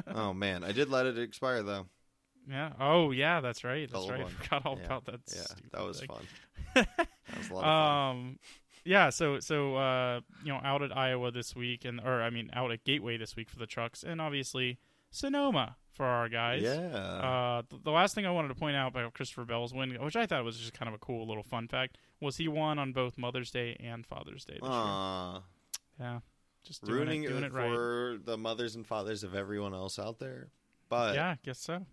oh 0.07 0.33
man, 0.33 0.63
I 0.63 0.71
did 0.71 0.89
let 0.89 1.05
it 1.05 1.19
expire 1.19 1.61
though. 1.61 1.85
Yeah. 2.49 2.71
Oh, 2.79 3.11
yeah. 3.11 3.41
That's 3.41 3.63
right. 3.63 3.89
That's 3.91 4.09
right. 4.09 4.23
one. 4.23 4.27
I 4.27 4.43
forgot 4.43 4.65
all 4.65 4.77
Yeah. 4.77 4.85
about 4.85 5.05
that. 5.05 5.21
Yeah, 5.33 5.41
that 5.71 5.81
was 5.83 5.99
thing. 5.99 6.09
fun. 6.09 6.25
that 6.75 7.07
was 7.37 7.49
a 7.49 7.53
lot 7.53 7.63
of 7.63 7.65
fun. 7.65 8.15
Um, 8.17 8.39
yeah. 8.85 9.09
So 9.09 9.39
so 9.39 9.75
uh, 9.75 10.19
you 10.43 10.51
know, 10.51 10.59
out 10.63 10.81
at 10.81 10.95
Iowa 10.95 11.31
this 11.31 11.55
week, 11.55 11.85
and 11.85 11.99
or 12.01 12.21
I 12.21 12.29
mean, 12.29 12.49
out 12.53 12.71
at 12.71 12.83
Gateway 12.83 13.17
this 13.17 13.35
week 13.35 13.49
for 13.49 13.57
the 13.59 13.65
trucks, 13.67 14.03
and 14.03 14.19
obviously 14.19 14.77
Sonoma 15.11 15.77
for 15.93 16.05
our 16.05 16.27
guys. 16.27 16.63
yeah. 16.63 16.71
Uh, 16.71 17.61
th- 17.69 17.83
the 17.83 17.91
last 17.91 18.15
thing 18.15 18.25
I 18.25 18.31
wanted 18.31 18.47
to 18.49 18.55
point 18.55 18.75
out 18.75 18.87
about 18.89 19.13
Christopher 19.13 19.45
Bell's 19.45 19.73
win, 19.73 19.91
which 20.01 20.15
I 20.15 20.25
thought 20.25 20.43
was 20.43 20.57
just 20.57 20.73
kind 20.73 20.89
of 20.89 20.95
a 20.95 20.97
cool 20.97 21.27
little 21.27 21.43
fun 21.43 21.67
fact, 21.67 21.97
was 22.19 22.37
he 22.37 22.47
won 22.47 22.79
on 22.79 22.93
both 22.93 23.15
Mother's 23.17 23.51
Day 23.51 23.77
and 23.79 24.05
Father's 24.05 24.43
Day 24.43 24.57
this 24.59 24.69
year. 24.69 25.41
Yeah, 25.99 26.19
just 26.63 26.83
doing 26.83 26.97
rooting 26.99 27.23
it, 27.23 27.29
doing 27.29 27.43
it 27.43 27.53
right. 27.53 27.69
for 27.69 28.17
the 28.25 28.37
mothers 28.37 28.75
and 28.75 28.85
fathers 28.87 29.23
of 29.23 29.35
everyone 29.35 29.75
else 29.75 29.99
out 29.99 30.17
there, 30.17 30.47
but 30.93 31.15
yeah, 31.15 31.29
I 31.29 31.37
guess 31.43 31.59
so. 31.59 31.85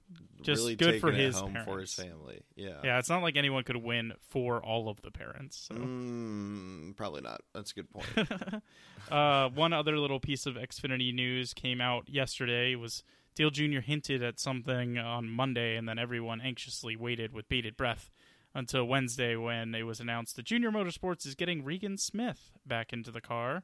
just 0.43 0.61
really 0.61 0.77
good 0.77 1.01
for 1.01 1.11
his 1.11 1.37
home 1.37 1.57
for 1.65 1.79
his 1.79 1.93
family. 1.95 2.43
Yeah. 2.57 2.79
Yeah, 2.85 2.99
it's 2.99 3.09
not 3.09 3.23
like 3.23 3.37
anyone 3.37 3.65
could 3.65 3.77
win 3.77 4.13
for 4.29 4.63
all 4.63 4.89
of 4.89 5.01
the 5.03 5.11
parents. 5.11 5.69
So. 5.69 5.75
Mm, 5.75 6.97
probably 6.97 7.23
not. 7.23 7.41
That's 7.55 7.73
a 7.73 7.75
good 7.75 7.91
point. 7.91 8.63
uh, 9.11 9.49
one 9.51 9.73
other 9.73 9.99
little 9.99 10.21
piece 10.21 10.47
of 10.47 10.55
Xfinity 10.55 11.15
news 11.15 11.55
came 11.55 11.81
out 11.81 12.09
yesterday. 12.09 12.73
It 12.73 12.77
was 12.77 13.03
Dale 13.35 13.51
Jr. 13.51 13.81
hinted 13.81 14.23
at 14.23 14.39
something 14.39 14.99
on 14.99 15.29
Monday, 15.29 15.77
and 15.77 15.89
then 15.89 15.99
everyone 15.99 16.41
anxiously 16.41 16.97
waited 16.97 17.33
with 17.33 17.49
bated 17.49 17.77
breath 17.77 18.11
until 18.55 18.85
Wednesday 18.85 19.37
when 19.37 19.75
it 19.75 19.85
was 19.85 20.01
announced 20.01 20.37
that 20.37 20.45
Junior 20.45 20.71
Motorsports 20.71 21.27
is 21.27 21.35
getting 21.35 21.65
Regan 21.65 21.97
Smith 21.97 22.51
back 22.67 22.93
into 22.93 23.11
the 23.11 23.21
car 23.21 23.63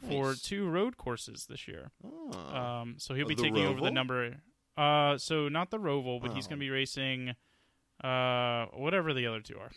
for 0.00 0.28
Nice. 0.28 0.42
two 0.42 0.68
road 0.68 0.96
courses 0.96 1.46
this 1.48 1.66
year. 1.66 1.90
Oh. 2.04 2.56
Um, 2.56 2.94
so 2.98 3.14
he'll 3.14 3.26
be 3.26 3.34
the 3.34 3.42
taking 3.42 3.64
over 3.64 3.80
the 3.80 3.90
number. 3.90 4.36
Uh, 4.78 5.18
so 5.18 5.48
not 5.48 5.70
the 5.70 5.78
Roval, 5.78 6.20
but 6.20 6.32
he's 6.32 6.46
Oh. 6.46 6.50
going 6.50 6.58
to 6.60 6.64
be 6.64 6.70
racing. 6.70 7.34
Uh, 8.02 8.66
whatever 8.74 9.12
the 9.12 9.26
other 9.26 9.40
two 9.40 9.56
are. 9.58 9.70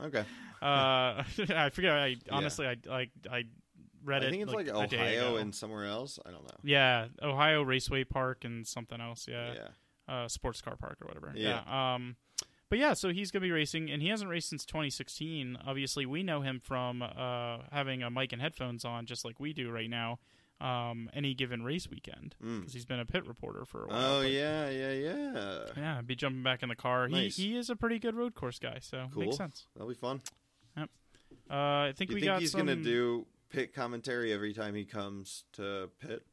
okay. 0.06 0.24
uh, 0.60 1.22
I 1.56 1.70
forget. 1.72 1.92
I 1.92 2.16
honestly, 2.30 2.66
I 2.66 2.76
like 2.86 3.10
I 3.30 3.44
read 4.04 4.22
I 4.22 4.26
it. 4.26 4.30
think 4.30 4.42
it's 4.42 4.52
like, 4.52 4.66
day 4.90 5.18
Ohio 5.18 5.36
and 5.36 5.54
somewhere 5.54 5.86
else. 5.86 6.18
I 6.26 6.30
don't 6.32 6.44
know. 6.44 6.56
Yeah, 6.62 7.06
Ohio 7.22 7.62
Raceway 7.62 8.04
Park 8.04 8.44
and 8.44 8.66
something 8.66 9.00
else. 9.00 9.26
Yeah, 9.26 9.54
Yeah. 9.54 9.68
Uh, 10.14 10.28
Sports 10.28 10.60
Car 10.60 10.76
Park 10.76 10.98
or 11.00 11.06
whatever. 11.06 11.32
Yeah. 11.34 11.62
Yeah. 11.66 11.94
Um, 11.94 12.16
but 12.68 12.78
yeah, 12.78 12.92
so 12.92 13.08
he's 13.08 13.30
gonna 13.30 13.42
be 13.42 13.52
racing, 13.52 13.90
and 13.90 14.02
he 14.02 14.08
hasn't 14.08 14.28
raced 14.28 14.50
since 14.50 14.66
2016. 14.66 15.56
Obviously, 15.66 16.04
we 16.04 16.22
know 16.22 16.42
him 16.42 16.60
from 16.60 17.00
uh, 17.00 17.58
having 17.70 18.02
a 18.02 18.10
mic 18.10 18.32
and 18.34 18.42
headphones 18.42 18.84
on, 18.84 19.06
just 19.06 19.24
like 19.24 19.40
we 19.40 19.54
do 19.54 19.70
right 19.70 19.88
now. 19.88 20.18
Um, 20.62 21.10
any 21.12 21.34
given 21.34 21.62
race 21.64 21.88
weekend, 21.90 22.36
Mm. 22.40 22.60
because 22.60 22.72
he's 22.72 22.84
been 22.84 23.00
a 23.00 23.04
pit 23.04 23.26
reporter 23.26 23.64
for 23.64 23.84
a 23.84 23.88
while. 23.88 23.98
Oh 24.18 24.22
but- 24.22 24.30
yeah, 24.30 24.70
yeah, 24.70 24.92
yeah. 24.92 25.64
Yeah, 25.76 26.00
be 26.02 26.14
jumping 26.14 26.42
back 26.44 26.62
in 26.62 26.68
the 26.68 26.76
car. 26.76 27.08
Nice. 27.08 27.36
He 27.36 27.48
he 27.48 27.56
is 27.56 27.68
a 27.68 27.74
pretty 27.74 27.98
good 27.98 28.14
road 28.14 28.34
course 28.36 28.58
guy, 28.60 28.78
so 28.80 29.08
Cool. 29.12 29.24
makes 29.24 29.36
sense. 29.36 29.66
That'll 29.74 29.88
be 29.88 29.94
fun. 29.94 30.20
Uh, 31.50 31.54
I 31.88 31.92
think 31.96 32.10
You 32.10 32.14
we 32.14 32.20
think 32.20 32.30
got 32.32 32.40
he's 32.40 32.52
some. 32.52 32.60
gonna 32.60 32.76
do 32.76 33.26
pit 33.50 33.74
commentary 33.74 34.32
every 34.32 34.52
time 34.54 34.74
he 34.74 34.84
comes 34.84 35.44
to 35.54 35.90
pit? 35.98 36.24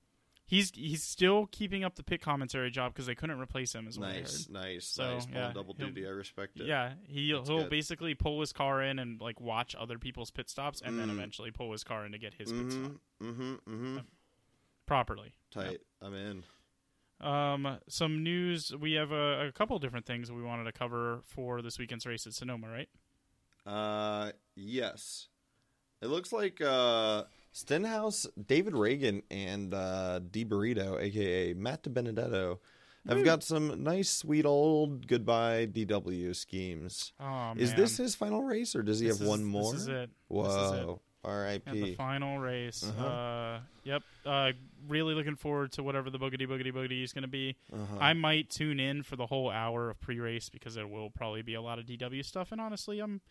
He's 0.46 0.72
he's 0.74 1.04
still 1.04 1.46
keeping 1.48 1.84
up 1.84 1.96
the 1.96 2.04
pit 2.04 2.22
commentary 2.22 2.72
job 2.72 2.94
because 2.94 3.06
they 3.06 3.16
couldn't 3.16 3.40
replace 3.40 3.74
him. 3.76 3.88
As 3.88 4.00
what 4.00 4.10
I 4.10 4.14
heard. 4.14 4.22
Nice, 4.24 4.50
nice, 4.50 4.86
So, 4.86 5.14
nice. 5.16 5.28
Yeah, 5.34 5.52
double 5.54 5.74
duty. 5.74 6.08
I 6.08 6.10
respect 6.10 6.60
it. 6.60 6.66
Yeah, 6.68 6.94
he 7.08 7.32
That's 7.34 7.48
he'll 7.50 7.60
good. 7.60 7.70
basically 7.70 8.16
pull 8.16 8.40
his 8.40 8.52
car 8.54 8.82
in 8.82 8.98
and 9.00 9.20
like 9.22 9.40
watch 9.42 9.76
other 9.76 10.00
people's 10.00 10.32
pit 10.32 10.50
stops, 10.50 10.82
and 10.82 10.98
then 11.00 11.10
Mm. 11.10 11.14
eventually 11.14 11.52
pull 11.52 11.72
his 11.72 11.84
car 11.84 12.06
in 12.06 12.14
to 12.14 12.18
get 12.18 12.34
his 12.36 12.52
pit 12.52 12.72
stop 12.72 12.92
Mm-hmm. 13.22 13.26
Mm-hmm. 13.30 13.54
Mm-hmm. 13.54 13.98
Properly. 14.90 15.34
Tight. 15.52 15.82
I'm 16.02 16.16
in. 16.16 16.44
Um, 17.22 17.78
some 17.88 18.24
news. 18.24 18.74
We 18.76 18.94
have 18.94 19.12
a, 19.12 19.50
a 19.50 19.52
couple 19.52 19.78
different 19.78 20.08
things 20.08 20.32
we 20.32 20.42
wanted 20.42 20.64
to 20.64 20.72
cover 20.72 21.20
for 21.26 21.62
this 21.62 21.78
weekend's 21.78 22.08
race 22.08 22.26
at 22.26 22.34
Sonoma, 22.34 22.68
right? 22.68 22.90
Uh, 23.68 24.32
yes. 24.56 25.28
It 26.02 26.08
looks 26.08 26.34
like 26.34 26.60
uh, 26.60 27.26
Stenhouse, 27.52 28.26
David 28.48 28.74
Ragan, 28.74 29.22
and 29.30 29.76
uh, 29.76 30.22
D 30.32 30.44
Burrito, 30.44 31.00
aka 31.00 31.54
Matt 31.54 31.84
DiBenedetto, 31.84 32.58
have 33.08 33.24
got 33.24 33.44
some 33.44 33.84
nice, 33.84 34.10
sweet 34.10 34.48
old 34.48 35.06
goodbye 35.06 35.68
DW 35.68 36.36
schemes. 36.36 37.14
Oh 37.20 37.54
Is 37.56 37.76
this 37.76 37.98
his 37.98 38.16
final 38.16 38.42
race, 38.42 38.76
or 38.76 38.82
does 38.82 39.00
he 39.00 39.08
This 39.08 39.20
have 39.20 39.26
is- 39.26 39.30
one 39.30 39.46
more? 39.46 39.74
This 39.74 39.82
is 39.84 39.88
it. 39.88 40.10
Whoa! 40.30 41.00
Is 41.26 41.62
the 41.74 41.96
final 41.96 42.40
race. 42.40 42.84
Uh-huh. 42.84 43.06
Uh, 43.06 43.60
yep. 43.84 44.04
Uh, 44.26 44.52
really 44.88 45.14
looking 45.14 45.36
forward 45.36 45.72
to 45.74 45.84
whatever 45.84 46.10
the 46.10 46.18
boogity 46.20 46.48
boogity 46.48 46.74
boogity 46.74 47.04
is 47.04 47.12
going 47.14 47.24
to 47.24 47.28
be. 47.28 47.58
Uh-huh. 47.74 47.98
I 48.00 48.14
might 48.14 48.50
tune 48.50 48.80
in 48.80 49.04
for 49.04 49.16
the 49.16 49.26
whole 49.26 49.50
hour 49.50 49.90
of 49.90 50.00
pre-race 50.00 50.50
because 50.50 50.76
there 50.76 50.88
will 50.88 51.10
probably 51.10 51.42
be 51.42 51.56
a 51.56 51.62
lot 51.62 51.78
of 51.80 51.86
DW 51.86 52.24
stuff. 52.26 52.52
And 52.52 52.62
honestly, 52.62 53.00
I'm 53.00 53.22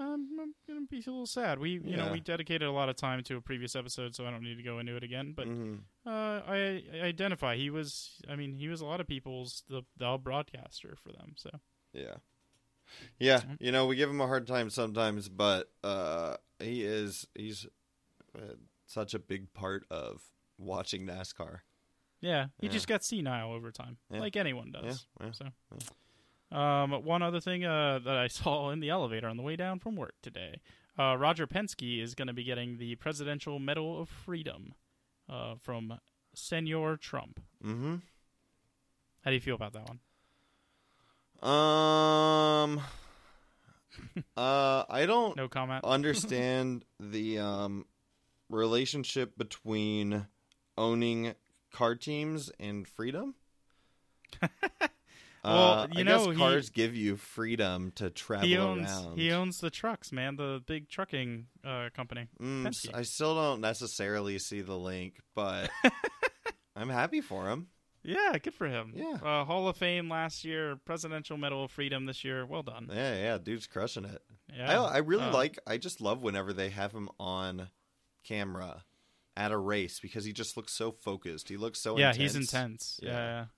um, 0.00 0.28
I'm 0.40 0.54
gonna 0.66 0.86
be 0.90 0.96
a 0.96 1.10
little 1.10 1.26
sad. 1.26 1.60
We 1.60 1.72
you 1.84 1.96
know 1.96 2.10
we 2.10 2.18
dedicated 2.18 2.66
a 2.66 2.72
lot 2.72 2.88
of 2.88 2.96
time 2.96 3.22
to 3.24 3.36
a 3.36 3.40
previous 3.40 3.76
episode, 3.76 4.14
so 4.16 4.26
I 4.26 4.30
don't 4.32 4.42
need 4.42 4.56
to 4.56 4.62
go 4.64 4.80
into 4.80 4.96
it 4.96 5.04
again. 5.04 5.34
But 5.36 5.46
Mhm. 5.46 5.82
uh, 6.04 6.10
I, 6.48 6.82
I 6.94 7.00
identify 7.02 7.54
he 7.56 7.70
was. 7.70 8.20
I 8.28 8.34
mean, 8.34 8.56
he 8.56 8.66
was 8.68 8.80
a 8.80 8.86
lot 8.86 9.00
of 9.00 9.06
people's 9.06 9.62
the 9.68 9.82
the 9.96 10.18
broadcaster 10.18 10.96
for 11.00 11.12
them. 11.12 11.34
So 11.36 11.50
Yeah. 11.92 12.16
Yeah, 13.18 13.40
you 13.60 13.72
know, 13.72 13.86
we 13.86 13.96
give 13.96 14.10
him 14.10 14.20
a 14.20 14.26
hard 14.26 14.46
time 14.46 14.70
sometimes, 14.70 15.28
but 15.28 15.70
uh 15.82 16.36
he 16.58 16.82
is 16.84 17.26
he's 17.34 17.66
uh, 18.36 18.54
such 18.86 19.14
a 19.14 19.18
big 19.18 19.52
part 19.54 19.84
of 19.90 20.22
watching 20.58 21.06
NASCAR. 21.06 21.60
yeah, 22.20 22.46
he 22.60 22.66
Yeah. 22.66 22.72
just 22.72 22.86
got 22.86 23.02
senile 23.04 23.52
over 23.52 23.70
time, 23.72 23.98
Yeah. 24.10 24.20
like 24.20 24.36
anyone 24.36 24.70
does. 24.72 25.06
yeah. 25.20 25.30
So. 25.32 25.46
Um, 26.56 26.92
one 27.04 27.22
other 27.22 27.40
thing 27.40 27.64
uh, 27.64 27.98
that 28.04 28.16
I 28.16 28.26
saw 28.40 28.70
in 28.70 28.80
the 28.80 28.90
elevator 28.90 29.28
on 29.28 29.36
the 29.36 29.42
way 29.42 29.56
down 29.56 29.78
from 29.80 29.96
work 29.96 30.14
today, 30.22 30.60
uh, 30.98 31.16
Roger 31.18 31.46
Penske 31.48 32.00
is 32.00 32.14
going 32.14 32.28
to 32.28 32.32
be 32.34 32.44
getting 32.44 32.78
the 32.78 32.94
Presidential 32.96 33.58
Medal 33.58 34.00
of 34.00 34.08
Freedom 34.08 34.74
uh, 35.28 35.56
from 35.60 35.98
Senor 36.34 36.96
Trump. 36.98 37.40
Mhm. 37.64 38.02
How 39.22 39.30
do 39.30 39.34
you 39.34 39.40
feel 39.40 39.56
about 39.56 39.72
that 39.72 39.88
one? 39.88 39.98
Um 41.44 42.80
uh 44.36 44.84
I 44.88 45.04
don't 45.06 45.36
No 45.36 45.48
comment. 45.48 45.84
understand 45.84 46.84
the 46.98 47.38
um 47.38 47.86
relationship 48.48 49.36
between 49.36 50.26
owning 50.78 51.34
car 51.72 51.94
teams 51.94 52.50
and 52.58 52.86
freedom. 52.88 53.34
Well, 55.46 55.72
Uh, 55.80 55.88
you 55.92 56.00
I 56.00 56.02
know, 56.04 56.24
guess 56.28 56.34
he- 56.36 56.38
cars 56.38 56.70
give 56.70 56.96
you 56.96 57.16
freedom 57.18 57.92
to 57.96 58.08
travel 58.08 58.48
he 58.48 58.56
owns 58.56 58.90
around. 58.90 59.18
he 59.18 59.30
owns 59.30 59.60
the 59.60 59.68
trucks, 59.68 60.10
man. 60.10 60.36
The 60.36 60.62
big 60.66 60.88
trucking 60.88 61.48
uh, 61.62 61.90
company. 61.94 62.28
Mm, 62.40 62.64
Penske. 62.64 62.88
I 62.94 63.02
still 63.02 63.34
don't 63.34 63.60
necessarily 63.60 64.38
see 64.38 64.62
the 64.62 64.74
link, 64.78 65.20
but 65.34 65.68
I'm 66.74 66.88
happy 66.88 67.20
for 67.20 67.50
him. 67.50 67.66
Yeah, 68.04 68.36
good 68.38 68.54
for 68.54 68.66
him. 68.68 68.92
Yeah. 68.94 69.14
Uh, 69.22 69.44
Hall 69.44 69.66
of 69.66 69.76
Fame 69.76 70.08
last 70.10 70.44
year, 70.44 70.76
Presidential 70.84 71.36
Medal 71.36 71.64
of 71.64 71.70
Freedom 71.70 72.04
this 72.06 72.22
year. 72.22 72.44
Well 72.44 72.62
done. 72.62 72.88
Yeah, 72.92 73.14
yeah, 73.16 73.38
dude's 73.38 73.66
crushing 73.66 74.04
it. 74.04 74.22
Yeah. 74.54 74.82
I, 74.82 74.94
I 74.94 74.98
really 74.98 75.24
Uh, 75.24 75.32
like. 75.32 75.58
I 75.66 75.78
just 75.78 76.00
love 76.00 76.22
whenever 76.22 76.52
they 76.52 76.68
have 76.68 76.92
him 76.92 77.08
on 77.18 77.70
camera 78.22 78.84
at 79.36 79.50
a 79.52 79.56
race 79.58 79.98
because 80.00 80.24
he 80.24 80.32
just 80.32 80.56
looks 80.56 80.72
so 80.72 80.92
focused. 80.92 81.48
He 81.48 81.56
looks 81.56 81.80
so 81.80 81.98
Yeah, 81.98 82.10
intense. 82.10 82.34
he's 82.34 82.36
intense. 82.36 83.00
Yeah. 83.02 83.10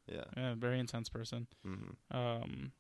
Yeah. 0.08 0.14
Yeah. 0.14 0.24
yeah, 0.36 0.54
very 0.56 0.78
intense 0.78 1.08
person. 1.08 1.46
hmm 1.62 1.90
Um, 2.16 2.72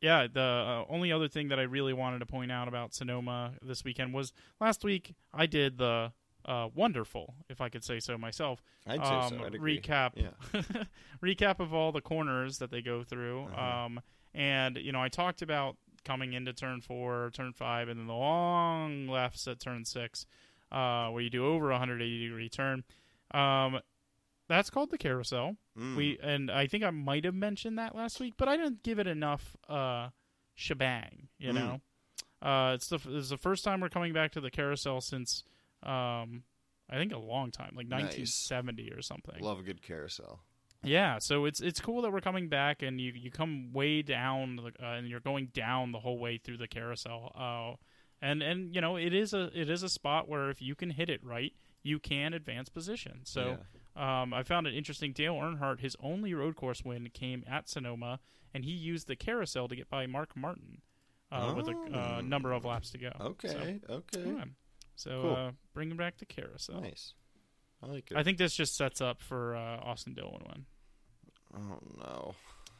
yeah, 0.00 0.28
the 0.32 0.40
uh, 0.40 0.84
only 0.88 1.10
other 1.10 1.28
thing 1.28 1.48
that 1.48 1.58
I 1.58 1.62
really 1.64 1.92
wanted 1.92 2.20
to 2.20 2.26
point 2.26 2.52
out 2.52 2.68
about 2.68 2.94
Sonoma 2.94 3.54
this 3.60 3.82
weekend 3.84 4.14
was 4.14 4.32
last 4.60 4.84
week 4.84 5.14
I 5.34 5.46
did 5.46 5.76
the 5.78 6.12
uh, 6.48 6.68
wonderful, 6.74 7.34
if 7.48 7.60
I 7.60 7.68
could 7.68 7.84
say 7.84 8.00
so 8.00 8.16
myself, 8.18 8.62
I'd 8.86 9.04
say 9.04 9.12
um, 9.14 9.28
so. 9.38 9.44
I'd 9.44 9.52
recap 9.52 10.12
Yeah. 10.16 10.62
recap 11.22 11.60
of 11.60 11.74
all 11.74 11.92
the 11.92 12.00
corners 12.00 12.58
that 12.58 12.70
they 12.70 12.80
go 12.82 13.02
through. 13.04 13.44
Uh-huh. 13.44 13.84
Um, 13.86 14.00
and 14.34 14.76
you 14.78 14.90
know, 14.92 15.00
I 15.02 15.08
talked 15.08 15.42
about 15.42 15.76
coming 16.04 16.32
into 16.32 16.52
turn 16.52 16.80
four, 16.80 17.30
turn 17.34 17.52
five, 17.52 17.88
and 17.88 18.00
then 18.00 18.06
the 18.06 18.14
long 18.14 19.06
lefts 19.08 19.46
at 19.46 19.60
turn 19.60 19.84
six, 19.84 20.26
uh, 20.72 21.08
where 21.08 21.22
you 21.22 21.30
do 21.30 21.44
over 21.46 21.68
a 21.70 21.74
180 21.74 22.28
degree 22.28 22.48
turn. 22.48 22.82
Um, 23.32 23.80
that's 24.48 24.70
called 24.70 24.90
the 24.90 24.96
carousel. 24.98 25.56
Mm. 25.78 25.96
We 25.96 26.18
and 26.22 26.50
I 26.50 26.66
think 26.66 26.82
I 26.82 26.90
might 26.90 27.24
have 27.26 27.34
mentioned 27.34 27.78
that 27.78 27.94
last 27.94 28.20
week, 28.20 28.34
but 28.38 28.48
I 28.48 28.56
didn't 28.56 28.82
give 28.82 28.98
it 28.98 29.06
enough 29.06 29.54
uh, 29.68 30.08
shebang. 30.54 31.28
You 31.38 31.52
Mm. 31.52 31.54
know, 31.54 31.80
uh, 32.40 32.72
it's 32.74 32.88
the 32.88 32.98
it's 33.08 33.28
the 33.28 33.36
first 33.36 33.64
time 33.64 33.80
we're 33.80 33.90
coming 33.90 34.14
back 34.14 34.32
to 34.32 34.40
the 34.40 34.50
carousel 34.50 35.00
since 35.02 35.44
um, 35.82 36.42
I 36.90 36.96
think 36.96 37.12
a 37.12 37.18
long 37.18 37.50
time, 37.50 37.72
like 37.76 37.86
Nice. 37.86 38.02
1970 38.16 38.92
or 38.92 39.02
something. 39.02 39.40
love 39.40 39.58
a 39.60 39.62
good 39.62 39.82
carousel. 39.82 40.40
Yeah, 40.84 41.18
so 41.18 41.44
it's 41.44 41.60
it's 41.60 41.80
cool 41.80 42.02
that 42.02 42.12
we're 42.12 42.20
coming 42.20 42.48
back 42.48 42.82
and 42.82 43.00
you 43.00 43.12
you 43.14 43.30
come 43.32 43.72
way 43.72 44.00
down 44.02 44.56
the- 44.56 44.84
uh, 44.84 44.92
and 44.92 45.08
you're 45.08 45.18
going 45.20 45.46
down 45.52 45.90
the 45.92 45.98
whole 45.98 46.18
way 46.18 46.38
through 46.38 46.58
the 46.58 46.68
carousel. 46.68 47.32
Uh, 47.34 47.76
and 48.24 48.42
and 48.42 48.74
you 48.74 48.80
know 48.80 48.96
it 48.96 49.12
is 49.12 49.34
a 49.34 49.50
it 49.58 49.68
is 49.68 49.82
a 49.82 49.88
spot 49.88 50.28
where 50.28 50.50
if 50.50 50.62
you 50.62 50.74
can 50.76 50.90
hit 50.90 51.10
it 51.10 51.22
right, 51.24 51.52
you 51.82 51.98
can 51.98 52.32
advance 52.32 52.68
position. 52.68 53.20
So 53.24 53.58
Um, 53.96 54.32
I 54.32 54.44
found 54.44 54.68
it 54.68 54.74
interesting. 54.74 55.12
Dale 55.12 55.34
Earnhardt, 55.34 55.80
his 55.80 55.96
only 55.98 56.32
road 56.32 56.54
course 56.54 56.84
win 56.84 57.10
came 57.12 57.42
at 57.48 57.68
Sonoma, 57.68 58.20
and 58.54 58.64
he 58.64 58.70
used 58.70 59.08
the 59.08 59.16
carousel 59.16 59.66
to 59.66 59.74
get 59.74 59.88
by 59.90 60.06
Mark 60.06 60.36
Martin 60.36 60.82
uh, 61.32 61.52
with 61.56 61.66
a 61.66 61.72
uh, 61.72 62.18
Oh. 62.18 62.20
number 62.20 62.52
of 62.52 62.64
laps 62.64 62.90
to 62.92 62.98
go. 62.98 63.10
Okay, 63.20 63.80
okay, 63.90 64.24
yeah. 64.24 64.44
So 64.98 65.22
Cool. 65.22 65.36
uh, 65.36 65.50
bringing 65.74 65.96
back 65.96 66.18
the 66.18 66.26
carousel. 66.26 66.80
nice. 66.80 67.14
I 67.82 67.86
like 67.86 68.10
it. 68.10 68.16
I 68.16 68.22
think 68.24 68.38
this 68.38 68.54
just 68.54 68.74
sets 68.76 69.00
up 69.00 69.22
for 69.22 69.54
uh, 69.54 69.76
Austin 69.78 70.12
Dillon 70.14 70.42
win. 70.48 70.64
oh 71.54 71.78
no, 71.98 72.34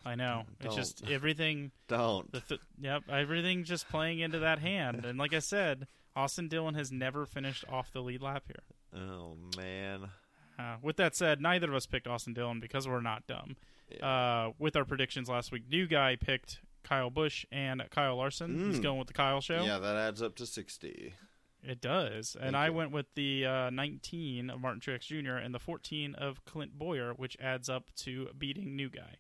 I 0.05 0.15
know. 0.17 0.43
It's 0.61 0.75
just 0.75 1.09
everything. 1.09 1.71
don't. 1.89 2.31
The 2.33 2.41
th- 2.41 2.61
yep, 2.81 3.03
everything 3.09 3.65
just 3.65 3.89
playing 3.89 4.19
into 4.21 4.41
that 4.41 4.59
hand. 4.59 5.05
And 5.05 5.19
like 5.19 5.33
I 5.33 5.39
said, 5.39 5.87
Austin 6.17 6.49
Dillon 6.49 6.75
has 6.75 6.91
never 6.91 7.27
finished 7.27 7.65
off 7.71 7.93
the 7.93 8.01
lead 8.01 8.23
lap 8.23 8.45
here. 8.49 9.01
Oh 9.03 9.37
man. 9.57 10.11
Uh, 10.59 10.77
with 10.83 10.97
that 10.97 11.15
said, 11.15 11.41
neither 11.41 11.69
of 11.69 11.75
us 11.77 11.87
picked 11.87 12.09
Austin 12.09 12.35
Dillon 12.35 12.59
because 12.59 12.89
we're 12.89 13.01
not 13.01 13.25
dumb. 13.29 13.55
Yeah. 13.89 14.05
Uh, 14.49 14.53
with 14.59 14.75
our 14.75 14.85
predictions 14.85 15.29
last 15.29 15.53
week, 15.53 15.63
new 15.71 15.87
guy 15.87 16.17
picked 16.17 16.59
Kyle 16.83 17.11
Busch 17.11 17.47
and 17.53 17.81
Kyle 17.91 18.17
Larson. 18.17 18.67
He's 18.71 18.81
Mm. 18.81 18.83
going 18.83 18.99
with 18.99 19.07
the 19.07 19.15
Kyle 19.15 19.41
show. 19.41 19.63
yeah, 19.63 19.79
that 19.79 19.95
adds 19.95 20.21
up 20.21 20.35
to 20.37 20.47
sixty. 20.47 21.15
It 21.63 21.81
does. 21.81 22.35
And 22.35 22.53
Thank 22.53 22.57
I 22.57 22.71
went 22.71 22.93
with 22.93 23.07
the 23.15 23.45
uh, 23.47 23.71
19 23.71 24.51
of 24.51 24.61
Martin 24.61 24.81
Truex 24.81 25.01
Jr. 25.03 25.33
and 25.37 25.55
the 25.55 25.59
14 25.59 26.15
of 26.15 26.45
Clint 26.45 26.79
Bowyer, 26.79 27.13
which 27.13 27.37
adds 27.41 27.69
up 27.69 27.91
to 27.97 28.29
beating 28.39 28.77
new 28.77 28.89
guy. 28.89 29.17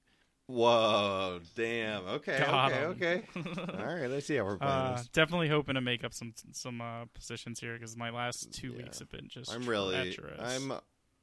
Whoa, 0.46 1.40
damn. 1.56 2.06
Okay, 2.06 2.38
Got 2.38 2.72
okay, 2.72 2.84
okay. 2.86 3.22
All 3.78 3.84
right, 3.84 4.10
I 4.10 4.20
see 4.20 4.36
how 4.36 4.44
we're 4.44 4.56
playing 4.56 4.72
Uh, 4.72 4.96
this. 4.96 5.08
definitely 5.08 5.48
hoping 5.48 5.74
to 5.74 5.82
make 5.82 6.04
up 6.04 6.14
some 6.14 6.32
some 6.52 6.80
uh, 6.80 7.04
positions 7.12 7.60
here 7.60 7.74
because 7.74 7.96
my 7.98 8.08
last 8.10 8.50
two 8.52 8.68
Yeah. 8.70 8.84
weeks 8.84 8.98
have 9.00 9.10
been 9.10 9.28
just 9.28 9.52
I'm 9.52 9.66
really, 9.66 9.94
treacherous. 10.14 10.40
I'm 10.40 10.72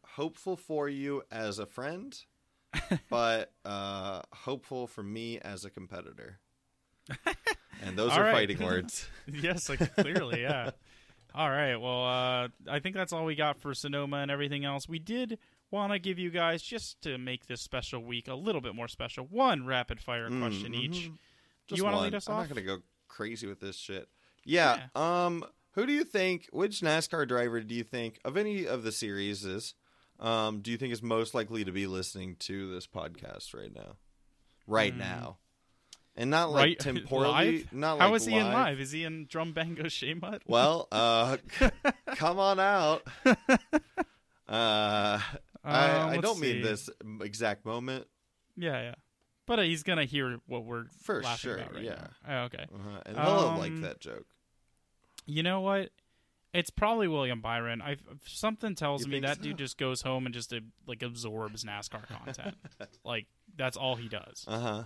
hopeful 0.05 0.55
for 0.55 0.87
you 0.87 1.23
as 1.31 1.57
a 1.57 1.65
friend, 1.65 2.15
but 3.09 3.51
uh, 3.65 4.21
hopeful 4.31 4.85
for 4.85 5.01
me 5.01 5.39
as 5.39 5.65
a 5.65 5.69
competitor. 5.71 6.39
And 7.83 7.97
those 7.97 8.11
All 8.11 8.19
are 8.19 8.23
right. 8.23 8.33
fighting 8.33 8.63
words. 8.65 9.05
yes, 9.27 9.67
like, 9.67 9.79
clearly, 9.95 10.41
yeah. 10.41 10.71
All 11.35 11.49
right, 11.49 11.75
well, 11.75 12.05
uh, 12.05 12.47
I 12.69 12.79
think 12.79 12.95
that's 12.95 13.11
all 13.11 13.25
we 13.25 13.35
got 13.35 13.59
for 13.59 13.73
Sonoma 13.73 14.17
and 14.17 14.31
everything 14.31 14.63
else. 14.63 14.87
We 14.87 14.99
did 14.99 15.37
want 15.69 15.91
to 15.91 15.99
give 15.99 16.17
you 16.17 16.29
guys 16.29 16.61
just 16.61 17.01
to 17.01 17.17
make 17.17 17.47
this 17.47 17.61
special 17.61 18.01
week 18.01 18.27
a 18.29 18.35
little 18.35 18.61
bit 18.61 18.73
more 18.73 18.87
special. 18.87 19.25
One 19.29 19.65
rapid 19.65 19.99
fire 19.99 20.29
question 20.29 20.71
Mm, 20.71 20.75
each. 20.75 21.11
Just 21.67 21.77
you 21.79 21.83
want 21.83 21.97
to 21.97 22.01
lead 22.03 22.15
us 22.15 22.27
off? 22.29 22.33
I'm 22.35 22.39
not 22.47 22.49
going 22.55 22.65
to 22.65 22.77
go 22.77 22.83
crazy 23.09 23.47
with 23.47 23.59
this 23.59 23.75
shit. 23.75 24.07
Yeah, 24.45 24.83
Um. 24.95 25.43
Who 25.71 25.85
do 25.85 25.91
you 25.91 26.05
think? 26.05 26.47
Which 26.53 26.79
NASCAR 26.79 27.27
driver 27.27 27.59
do 27.59 27.75
you 27.75 27.83
think 27.83 28.17
of 28.23 28.37
any 28.37 28.65
of 28.65 28.83
the 28.83 28.93
series 28.93 29.43
is? 29.43 29.73
Um. 30.21 30.61
Do 30.61 30.71
you 30.71 30.77
think 30.77 30.93
is 30.93 31.03
most 31.03 31.33
likely 31.33 31.65
to 31.65 31.71
be 31.73 31.85
listening 31.85 32.37
to 32.41 32.71
this 32.71 32.87
podcast 32.87 33.53
right 33.53 33.73
now? 33.75 33.97
Right 34.67 34.93
Hmm. 34.93 34.99
now, 34.99 35.37
and 36.15 36.29
not 36.29 36.51
like 36.51 36.63
Right, 36.63 36.79
temporally. 36.79 37.57
live? 37.59 37.73
Not 37.73 37.99
How 37.99 38.09
like 38.11 38.15
is 38.17 38.25
he 38.25 38.35
in 38.35 38.45
live? 38.51 38.79
Is 38.79 38.91
he 38.91 39.03
in 39.03 39.25
Drum 39.27 39.53
Bango 39.53 39.83
Shamutt? 39.83 40.41
Well, 40.47 40.87
uh, 40.91 41.37
c- 41.59 41.69
come 42.15 42.39
on 42.39 42.59
out. 42.59 43.03
Uh, 44.47 45.19
I, 45.63 46.09
I 46.09 46.17
don't 46.17 46.39
mean 46.39 46.61
this 46.61 46.89
exact 47.21 47.65
moment. 47.65 48.05
Yeah, 48.55 48.81
yeah. 48.81 48.95
But 49.47 49.59
uh, 49.59 49.63
he's 49.63 49.83
gonna 49.83 50.05
hear 50.05 50.39
what 50.47 50.63
we're 50.65 50.85
For 51.03 51.21
laughing 51.21 51.37
sure, 51.37 51.57
right 51.57 51.83
yeah. 51.83 52.07
Oh, 52.27 52.37
okay. 52.45 52.65
Uh-huh. 52.73 53.01
And 53.05 53.17
he'll 53.17 53.25
Um, 53.27 53.57
like 53.59 53.81
that 53.81 53.99
joke. 53.99 54.25
You 55.25 55.43
know 55.43 55.61
what? 55.61 55.89
It's 56.53 56.69
probably 56.69 57.07
William 57.07 57.41
Byron. 57.41 57.81
I 57.81 57.97
something 58.25 58.75
tells 58.75 59.05
You 59.05 59.11
me 59.11 59.19
that 59.21 59.37
so? 59.37 59.43
dude 59.43 59.57
just 59.57 59.77
goes 59.77 60.01
home 60.03 60.25
and 60.25 60.33
just 60.33 60.53
uh, 60.53 60.61
like 60.87 61.03
absorbs 61.03 61.63
NASCAR 61.63 62.07
content. 62.07 62.55
like 63.03 63.27
that's 63.57 63.75
all 63.77 63.95
he 63.95 64.07
does. 64.07 64.45
Uh 64.47 64.59
huh. 64.59 64.83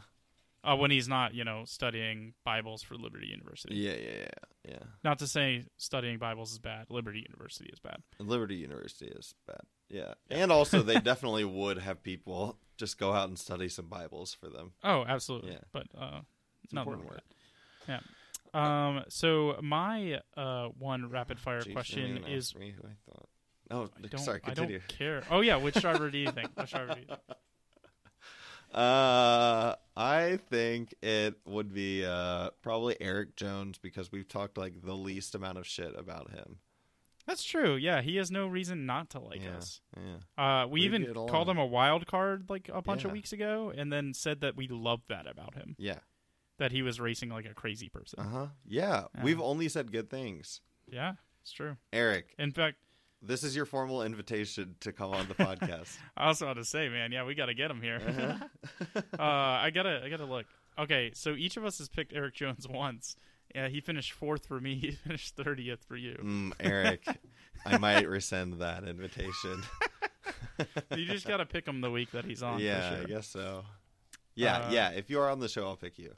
Uh, 0.64 0.76
when 0.76 0.92
he's 0.92 1.08
not, 1.08 1.34
you 1.34 1.44
know, 1.46 1.64
studying 1.66 2.34
Bibles 2.44 2.84
for 2.84 2.96
Liberty 2.96 3.28
University. 3.28 3.76
Yeah, 3.76 3.94
yeah, 3.94 4.18
yeah, 4.18 4.72
yeah. 4.72 4.84
Not 5.04 5.20
to 5.20 5.28
say 5.28 5.66
studying 5.78 6.18
Bibles 6.18 6.52
is 6.52 6.60
bad. 6.60 6.88
Liberty 6.90 7.26
University 7.28 7.70
is 7.72 7.80
bad. 7.80 7.98
Liberty 8.20 8.56
University 8.56 9.08
is 9.08 9.34
bad. 9.48 9.62
Yeah, 9.90 10.14
and 10.30 10.52
also 10.52 10.82
they 10.82 11.00
definitely 11.00 11.46
would 11.46 11.78
have 11.80 12.04
people 12.04 12.58
just 12.78 12.98
go 13.00 13.14
out 13.14 13.30
and 13.30 13.40
study 13.40 13.70
some 13.70 13.88
Bibles 13.88 14.34
for 14.34 14.50
them. 14.50 14.74
Oh, 14.84 15.06
absolutely. 15.08 15.52
Yeah. 15.52 15.60
But 15.72 15.88
uh, 15.98 16.22
It's 16.64 16.74
important 16.74 17.06
work. 17.08 17.22
that. 17.88 18.04
Yeah. 18.54 18.88
Um. 18.88 19.04
So 19.10 19.58
my 19.62 20.22
uh 20.36 20.68
one 20.78 21.10
rapid 21.10 21.40
fire 21.40 21.62
Jeez, 21.62 21.74
question 21.74 22.24
is 22.26 22.56
me 22.56 22.72
who 22.76 22.88
I 22.88 22.94
thought. 23.06 23.30
Oh, 23.72 23.90
I 24.14 24.18
sorry. 24.18 24.42
I 24.44 24.54
don't 24.54 24.88
care. 24.88 25.24
Oh 25.30 25.42
yeah, 25.42 25.58
which 25.58 25.76
driver 25.76 26.10
do 26.10 26.18
you 26.18 26.32
think? 26.32 26.50
Which 26.56 26.72
driver 26.72 26.96
do 26.96 27.02
you 27.02 27.06
think? 27.08 27.20
Uh, 28.74 29.76
I 29.98 30.40
think 30.50 30.94
it 31.02 31.36
would 31.46 31.74
be 31.74 32.06
uh 32.06 32.52
probably 32.62 32.96
Erik 33.02 33.36
Jones 33.36 33.78
because 33.78 34.12
we've 34.12 34.28
talked 34.28 34.58
like 34.58 34.82
the 34.84 34.94
least 34.94 35.36
amount 35.36 35.58
of 35.58 35.66
shit 35.68 35.94
about 35.98 36.32
him. 36.32 36.58
That's 37.26 37.44
true. 37.44 37.76
Yeah, 37.76 38.02
he 38.02 38.16
has 38.16 38.32
no 38.32 38.48
reason 38.48 38.88
not 38.88 39.12
to 39.12 39.20
like 39.20 39.44
yeah, 39.44 39.58
us. 39.58 39.82
yeah. 39.96 40.62
Uh, 40.64 40.66
we 40.66 40.80
We 40.80 40.86
even 40.88 41.14
called 41.14 41.48
him 41.48 41.60
a 41.60 41.66
wild 41.66 42.08
card 42.08 42.50
like 42.50 42.72
a 42.74 42.82
bunch 42.82 43.06
of 43.06 43.12
weeks 43.12 43.34
ago, 43.34 43.72
and 43.76 43.94
then 43.94 44.16
said 44.16 44.42
that 44.42 44.56
we 44.56 44.68
loved 44.68 45.10
that 45.10 45.28
about 45.28 45.54
him. 45.54 45.76
Yeah. 45.78 46.00
That 46.58 46.72
he 46.72 46.82
was 46.82 47.00
racing 47.00 47.30
like 47.30 47.46
a 47.46 47.54
crazy 47.54 47.88
person. 47.88 48.20
Uh 48.20 48.30
huh. 48.30 48.48
Yeah. 48.66 49.06
Yeah. 49.16 49.24
We've 49.24 49.40
only 49.40 49.70
said 49.70 49.92
good 49.92 50.10
things. 50.10 50.62
Yeah, 50.92 51.14
it's 51.42 51.52
true. 51.52 51.78
Erik, 51.94 52.34
In 52.40 52.52
fact, 52.52 52.78
this 53.22 53.44
is 53.44 53.56
your 53.56 53.66
formal 53.66 54.04
invitation 54.04 54.76
to 54.82 54.92
come 54.92 55.12
on 55.12 55.28
the 55.28 55.36
podcast. 55.36 55.98
I 56.18 56.28
also 56.28 56.46
want 56.46 56.58
to 56.58 56.66
say, 56.66 56.90
man, 56.90 57.12
yeah, 57.12 57.26
we 57.26 57.36
got 57.36 57.48
to 57.48 57.54
get 57.54 57.70
him 57.72 57.82
here. 57.82 58.02
Uh-huh. 58.08 59.02
uh, 59.20 59.22
I 59.24 59.72
gotta, 59.74 60.02
I 60.04 60.10
gotta 60.10 60.26
look. 60.26 60.46
Okay, 60.78 61.12
so 61.14 61.32
each 61.32 61.58
of 61.58 61.66
us 61.66 61.78
has 61.80 61.90
picked 61.90 62.14
Erik 62.14 62.34
Jones 62.36 62.68
once. 62.70 63.16
Yeah, 63.54 63.68
he 63.68 63.82
finished 63.82 64.14
fourth 64.14 64.46
for 64.46 64.60
me. 64.62 64.76
He 64.76 64.92
finished 64.92 65.36
thirtieth 65.36 65.84
for 65.84 65.96
you. 65.96 66.18
mm, 66.22 66.52
Erik, 66.60 67.04
I 67.66 67.78
might 67.80 68.08
rescind 68.08 68.62
that 68.62 68.84
invitation. 68.88 69.64
you 70.96 71.06
just 71.06 71.28
gotta 71.28 71.46
pick 71.46 71.68
him 71.68 71.82
the 71.82 71.90
week 71.92 72.12
that 72.12 72.26
he's 72.26 72.44
on. 72.44 72.60
yeah, 72.60 72.90
sure. 72.90 73.00
I 73.02 73.04
guess 73.06 73.28
so. 73.28 73.66
Yeah, 74.36 74.58
Uh, 74.60 74.72
yeah. 74.72 74.90
If 74.92 75.10
you 75.10 75.20
are 75.20 75.30
on 75.30 75.40
the 75.40 75.48
show, 75.50 75.66
I'll 75.66 75.76
pick 75.76 75.98
you. 75.98 76.14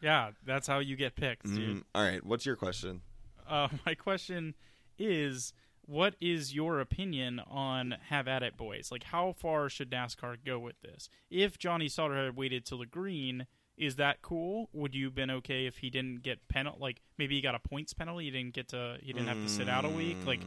Yeah, 0.00 0.30
that's 0.46 0.66
how 0.66 0.78
you 0.78 0.96
get 0.96 1.14
picked, 1.16 1.44
dude. 1.46 1.76
Mm, 1.78 1.82
all 1.94 2.02
right. 2.04 2.24
What's 2.24 2.46
your 2.46 2.56
question? 2.56 3.02
Uh, 3.48 3.68
my 3.84 3.94
question 3.94 4.54
is, 4.98 5.52
what 5.92 6.16
is 6.22 6.54
your 6.54 6.80
opinion 6.80 7.38
on 7.46 7.96
Have 8.08 8.26
At 8.26 8.42
It 8.42 8.56
Boys? 8.56 8.88
Like, 8.90 9.04
how 9.04 9.34
far 9.34 9.68
should 9.68 9.90
NASCAR 9.90 10.38
go 10.42 10.58
with 10.58 10.80
this? 10.80 11.10
If 11.30 11.58
Johnny 11.58 11.86
Sauter 11.86 12.24
had 12.24 12.34
waited 12.34 12.64
till 12.64 12.78
the 12.78 12.86
green, 12.86 13.46
is 13.76 13.96
that 13.96 14.22
cool? 14.22 14.70
Would 14.72 14.94
you 14.94 15.04
have 15.06 15.14
been 15.14 15.30
okay 15.30 15.66
if 15.66 15.78
he 15.78 15.90
didn't 15.90 16.22
get 16.22 16.48
penal? 16.48 16.78
Like, 16.80 17.02
maybe 17.18 17.34
he 17.34 17.42
got 17.42 17.54
a 17.54 17.58
points 17.58 17.92
penalty. 17.92 18.24
He 18.24 18.30
didn't 18.30 18.54
get 18.54 18.68
to. 18.68 18.96
He 19.02 19.12
didn't 19.12 19.28
have 19.28 19.42
to 19.42 19.48
sit 19.50 19.68
out 19.68 19.84
a 19.84 19.90
week. 19.90 20.16
Like, 20.26 20.40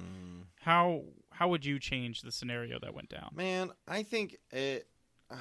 how 0.62 1.04
how 1.30 1.50
would 1.50 1.64
you 1.64 1.78
change 1.78 2.24
the 2.24 2.32
scenario 2.32 2.80
that 2.80 2.96
went 2.96 3.10
down? 3.10 3.30
man, 3.36 3.72
I 3.88 4.02
think 4.02 4.38
it. 4.52 4.88
Uh, 5.30 5.36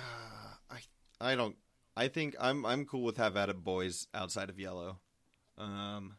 I 0.71 0.81
I 1.19 1.35
don't. 1.35 1.57
I 1.97 2.09
think 2.09 2.37
I'm 2.39 2.67
I'm 2.67 2.85
cool 2.85 3.05
with 3.05 3.17
have 3.17 3.39
at 3.39 3.49
it 3.49 3.65
boys 3.65 4.07
outside 4.13 4.51
of 4.51 4.61
yellow. 4.61 4.99
Um, 5.57 6.17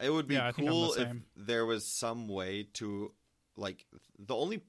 it 0.00 0.10
would 0.10 0.26
be 0.26 0.34
Yeah, 0.36 0.48
I 0.48 0.52
the 0.52 0.52
cool 0.52 0.92
if 0.94 1.08
there 1.36 1.66
was 1.66 1.86
some 1.86 2.28
way 2.28 2.64
to, 2.74 3.12
like, 3.56 3.86
the 4.18 4.34
only 4.36 4.62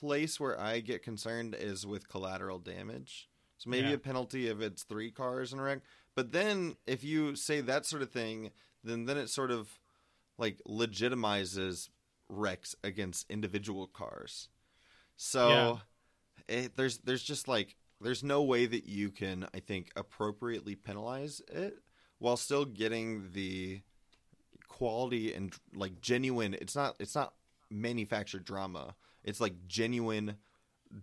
place 0.00 0.40
where 0.40 0.58
I 0.58 0.80
get 0.80 1.02
concerned 1.02 1.54
is 1.58 1.86
with 1.86 2.08
collateral 2.08 2.58
damage. 2.58 3.28
So 3.58 3.70
maybe 3.70 3.88
Yeah. 3.88 3.94
a 3.94 3.98
penalty 3.98 4.48
if 4.48 4.60
it's 4.60 4.82
three 4.82 5.10
cars 5.10 5.52
in 5.52 5.58
a 5.58 5.62
wreck. 5.62 5.80
But 6.14 6.32
then 6.32 6.76
if 6.86 7.04
you 7.04 7.36
say 7.36 7.60
that 7.60 7.86
sort 7.86 8.02
of 8.02 8.10
thing, 8.10 8.50
then 8.82 9.04
then 9.06 9.16
it 9.16 9.28
sort 9.28 9.50
of 9.50 9.78
like 10.38 10.60
legitimizes 10.68 11.88
wrecks 12.28 12.74
against 12.82 13.30
individual 13.30 13.86
cars. 13.86 14.48
So 15.16 15.80
it, 16.48 16.76
there's 16.76 16.98
there's 16.98 17.22
just 17.22 17.48
like 17.48 17.76
there's 18.00 18.22
no 18.22 18.42
way 18.42 18.66
that 18.66 18.86
you 18.86 19.10
can 19.10 19.46
I 19.54 19.60
think 19.60 19.90
appropriately 19.96 20.74
penalize 20.74 21.40
it 21.48 21.78
while 22.18 22.36
still 22.36 22.64
getting 22.64 23.30
the 23.32 23.82
quality 24.74 25.32
and 25.32 25.54
like 25.72 26.00
genuine 26.00 26.52
it's 26.60 26.74
not 26.74 26.96
it's 26.98 27.14
not 27.14 27.34
manufactured 27.70 28.44
drama 28.44 28.96
it's 29.22 29.40
like 29.40 29.54
genuine 29.68 30.34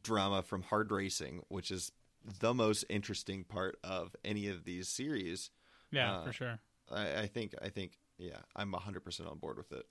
drama 0.03 0.41
from 0.41 0.61
hard 0.63 0.91
racing 0.91 1.41
which 1.47 1.71
is 1.71 1.93
the 2.41 2.53
most 2.53 2.83
interesting 2.89 3.45
part 3.45 3.77
of 3.81 4.13
any 4.25 4.49
of 4.49 4.65
these 4.65 4.89
series 4.89 5.51
Yeah, 5.89 6.15
Uh, 6.17 6.23
for 6.25 6.33
sure. 6.33 6.59
i, 6.91 7.21
I 7.21 7.27
think 7.27 7.55
i 7.61 7.69
think 7.69 7.93
yeah 8.17 8.39
i'm 8.57 8.73
100% 8.73 9.31
on 9.31 9.37
board 9.37 9.55
with 9.57 9.71
it 9.71 9.85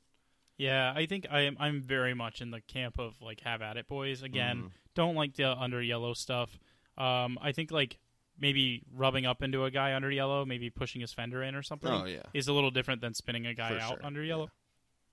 Yeah, 0.58 0.92
I 0.94 1.06
think 1.06 1.26
I 1.30 1.40
am. 1.48 1.56
I'm 1.58 1.80
very 1.80 2.12
much 2.12 2.42
in 2.42 2.50
the 2.50 2.60
camp 2.60 2.98
of 2.98 3.14
like 3.22 3.40
have 3.40 3.62
at 3.62 3.78
it, 3.78 3.88
boys. 3.88 4.22
Again, 4.22 4.64
Mhm. 4.64 4.70
don't 4.94 5.14
like 5.14 5.32
the 5.36 5.48
under 5.58 5.80
yellow 5.80 6.12
stuff. 6.12 6.58
Um, 6.98 7.38
I 7.40 7.52
think 7.52 7.70
like 7.70 7.98
maybe 8.40 8.83
rubbing 8.92 9.26
up 9.26 9.42
into 9.42 9.64
a 9.64 9.70
guy 9.70 9.94
under 9.94 10.11
yellow, 10.11 10.44
maybe 10.44 10.70
pushing 10.70 11.00
his 11.03 11.12
fender 11.12 11.42
in 11.42 11.55
or 11.55 11.62
something, 11.62 11.90
oh 11.90 12.05
yeah 12.07 12.22
is 12.35 12.48
a 12.48 12.53
little 12.53 12.70
different 12.70 13.00
than 13.00 13.14
spinning 13.14 13.46
a 13.46 13.55
guy 13.55 13.68
For 13.74 13.79
out 13.81 13.88
sure, 13.90 13.98
under 14.05 14.22
yeah. 14.22 14.29
yellow. 14.29 14.50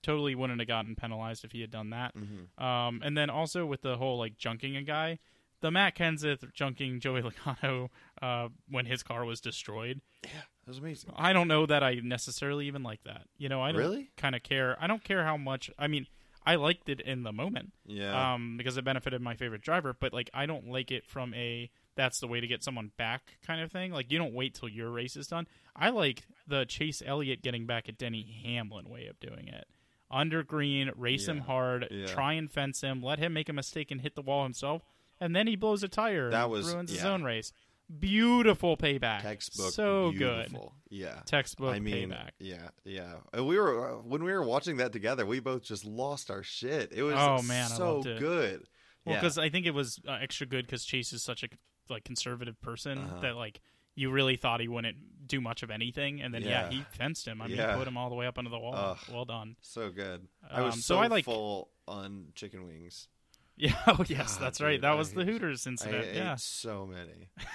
totally 0.04 0.36
wouldn't 0.36 0.60
have 0.60 0.68
gotten 0.68 0.96
penalized 0.96 1.44
if 1.44 1.52
he 1.52 1.62
had 1.62 1.72
done 1.72 1.90
that. 1.92 2.14
hmm 2.16 2.64
Um, 2.64 3.02
and 3.04 3.18
then 3.18 3.30
also 3.30 3.66
with 3.66 3.82
the 3.82 3.98
whole 3.98 4.18
like 4.18 4.38
junking 4.38 4.78
a 4.78 4.82
guy, 4.84 5.20
the 5.62 5.72
Matt 5.72 5.96
Kenseth 5.96 6.52
junking 6.54 7.00
Joey 7.00 7.22
Logano 7.24 7.90
uh, 8.22 8.50
when 8.70 8.86
his 8.86 9.02
car 9.04 9.26
was 9.26 9.42
destroyed. 9.42 10.02
Yeah, 10.24 10.30
that 10.66 10.68
was 10.68 10.78
amazing. 10.78 11.12
I 11.16 11.34
don't 11.34 11.48
know 11.48 11.66
that 11.66 11.84
I 11.84 11.96
necessarily 11.96 12.68
even 12.68 12.84
like 12.84 13.04
that. 13.06 13.24
You 13.38 13.50
know, 13.50 13.62
I 13.62 13.72
don't 13.72 13.82
Really? 13.82 14.12
kind 14.18 14.36
of 14.36 14.44
care. 14.44 14.78
I 14.80 14.86
don't 14.88 15.04
care 15.04 15.24
how 15.26 15.36
much. 15.36 15.72
I 15.80 15.88
mean, 15.88 16.06
I 16.48 16.56
liked 16.56 16.88
it 16.88 17.02
in 17.02 17.24
the 17.24 17.34
moment 17.34 17.74
Yeah. 17.86 18.34
um, 18.34 18.56
because 18.58 18.78
it 18.78 18.86
benefited 18.86 19.22
my 19.22 19.36
favorite 19.36 19.62
driver, 19.62 19.94
but 20.00 20.14
like 20.14 20.30
I 20.34 20.46
don't 20.46 20.70
like 20.70 20.92
it 20.92 21.06
from 21.06 21.34
a 21.34 21.70
that's 21.96 22.20
the 22.20 22.28
way 22.28 22.40
to 22.40 22.48
get 22.48 22.64
someone 22.64 22.92
back 22.98 23.38
kind 23.46 23.60
of 23.62 23.72
thing. 23.72 23.92
Like 23.92 24.12
you 24.12 24.18
don't 24.18 24.34
wait 24.34 24.54
till 24.56 24.70
your 24.70 24.90
race 24.90 25.16
is 25.18 25.28
done. 25.28 25.48
I 25.76 25.90
like 25.90 26.24
the 26.48 26.66
Chase 26.66 27.04
Elliott 27.06 27.42
getting 27.42 27.66
back 27.66 27.90
at 27.90 27.98
Denny 27.98 28.24
Hamlin 28.46 28.88
way 28.88 29.08
of 29.08 29.20
doing 29.20 29.48
it. 29.48 29.68
Under 30.10 30.42
green, 30.42 30.90
race 30.96 31.28
him 31.28 31.40
hard, 31.42 31.88
Yeah. 31.92 32.06
try 32.06 32.34
and 32.34 32.50
fence 32.50 32.80
him, 32.82 33.04
let 33.04 33.20
him 33.20 33.34
make 33.34 33.50
a 33.50 33.54
mistake 33.54 33.92
and 33.92 34.00
hit 34.00 34.16
the 34.16 34.22
wall 34.22 34.44
himself, 34.44 34.84
and 35.20 35.36
then 35.36 35.48
he 35.48 35.58
blows 35.58 35.84
a 35.84 35.90
tire 35.90 36.30
That 36.30 36.50
was- 36.50 36.72
ruins 36.74 36.92
his 36.92 37.04
own 37.04 37.24
race. 37.24 37.52
Beautiful 38.00 38.76
payback. 38.76 39.22
Textbook. 39.22 39.72
So 39.72 40.12
good. 40.12 40.48
beautiful. 40.48 40.74
Yeah. 40.90 41.22
Textbook 41.26 41.74
I 41.74 41.80
mean, 41.80 42.10
payback. 42.10 42.32
yeah, 42.40 42.70
yeah. 42.84 43.14
And 43.34 43.48
we 43.48 43.58
were 43.58 43.92
uh, 43.92 44.02
when 44.02 44.24
we 44.24 44.32
were 44.34 44.44
watching 44.44 44.78
that 44.78 44.92
together, 44.92 45.26
we 45.26 45.40
both 45.40 45.64
just 45.64 45.86
lost 45.86 46.30
our 46.30 46.44
shit. 46.44 46.92
It 46.94 47.04
was 47.04 47.16
Oh, 47.18 47.42
man, 47.44 47.70
so 47.70 48.02
good. 48.04 48.64
Well, 49.06 49.16
yeah. 49.16 49.22
because 49.22 49.38
I 49.38 49.50
think 49.50 49.66
it 49.66 49.74
was 49.74 50.00
uh, 50.08 50.18
extra 50.22 50.46
good 50.46 50.66
because 50.66 50.84
Chase 50.84 51.14
is 51.14 51.24
such 51.24 51.44
a 51.44 51.48
like 51.90 52.04
conservative 52.04 52.60
person 52.62 52.98
Uh-huh. 52.98 53.22
that 53.22 53.36
like 53.38 53.62
you 53.96 54.12
really 54.12 54.36
thought 54.36 54.60
he 54.60 54.68
wouldn't 54.68 54.98
do 55.26 55.40
much 55.40 55.64
of 55.64 55.72
anything, 55.72 56.22
and 56.22 56.34
then 56.34 56.42
yeah, 56.42 56.66
Yeah. 56.66 56.70
he 56.70 56.86
fenced 56.92 57.26
him. 57.28 57.42
I 57.42 57.48
mean, 57.48 57.56
Yeah. 57.58 57.76
put 57.78 57.88
him 57.88 57.98
all 57.98 58.10
the 58.10 58.16
way 58.16 58.28
up 58.28 58.38
onto 58.38 58.50
the 58.52 58.60
wall. 58.60 58.76
Ugh. 58.76 58.98
well 59.12 59.26
done. 59.26 59.56
so 59.62 59.90
good. 59.92 60.28
I 60.52 60.62
was 60.62 60.74
Um, 60.76 60.82
so, 60.82 60.96
so 60.96 61.00
I 61.00 61.08
like- 61.08 61.24
full 61.26 61.70
on 61.88 62.28
chicken 62.36 62.66
wings. 62.68 63.08
Yeah. 63.60 63.74
Oh 63.88 64.04
yes, 64.08 64.36
God, 64.36 64.44
that's 64.44 64.62
right. 64.62 64.74
dude, 64.74 64.82
That 64.84 64.92
I 64.92 64.96
was 64.96 65.14
the 65.14 65.26
Hooters 65.26 65.66
I 65.66 65.70
incident. 65.72 66.06
ate 66.10 66.16
yeah. 66.16 66.36
so 66.38 66.86
many. 66.86 67.30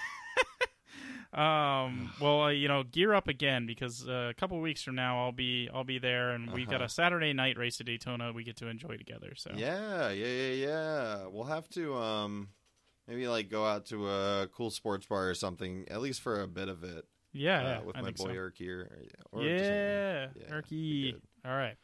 Um. 1.33 2.13
Well, 2.21 2.43
uh, 2.43 2.49
you 2.51 2.69
know, 2.69 2.83
gear 2.83 3.15
up 3.15 3.27
again 3.29 3.67
because 3.67 4.07
uh, 4.07 4.29
a 4.31 4.35
couple 4.35 4.61
weeks 4.61 4.83
from 4.83 4.97
now 4.97 5.25
I'll 5.25 5.33
be 5.33 5.69
I'll 5.73 5.85
be 5.85 5.99
there, 5.99 6.31
and 6.33 6.51
we've 6.53 6.67
got 6.69 6.77
Uh-huh. 6.77 6.85
a 6.85 6.89
Saturday 6.91 7.33
night 7.33 7.57
race 7.57 7.81
at 7.81 7.87
Daytona 7.87 8.33
we 8.33 8.45
get 8.45 8.57
to 8.59 8.67
enjoy 8.69 8.97
together. 8.99 9.33
So 9.37 9.51
Yeah, 9.57 10.11
yeah, 10.11 10.27
yeah, 10.27 10.53
yeah. 10.67 11.27
We'll 11.29 11.45
have 11.45 11.69
to 11.71 11.95
um 11.97 12.49
maybe 13.09 13.27
like 13.29 13.49
go 13.49 13.65
out 13.65 13.87
to 13.87 14.09
a 14.09 14.49
cool 14.53 14.71
sports 14.71 15.07
bar 15.07 15.29
or 15.31 15.35
something, 15.35 15.87
at 15.91 16.03
least 16.03 16.21
for 16.21 16.41
a 16.43 16.47
bit 16.47 16.69
of 16.69 16.85
it. 16.85 17.07
yeah, 17.33 17.79
uh, 17.79 17.85
with 17.85 17.97
I 17.97 18.03
my 18.03 18.11
boy 18.11 18.35
so. 18.35 18.35
Erky 18.35 18.69
or, 18.69 18.91
or 19.33 19.43
yeah, 19.43 20.29
Yeah, 20.37 20.51
Erky. 20.51 21.15
All 21.47 21.57
right. 21.57 21.77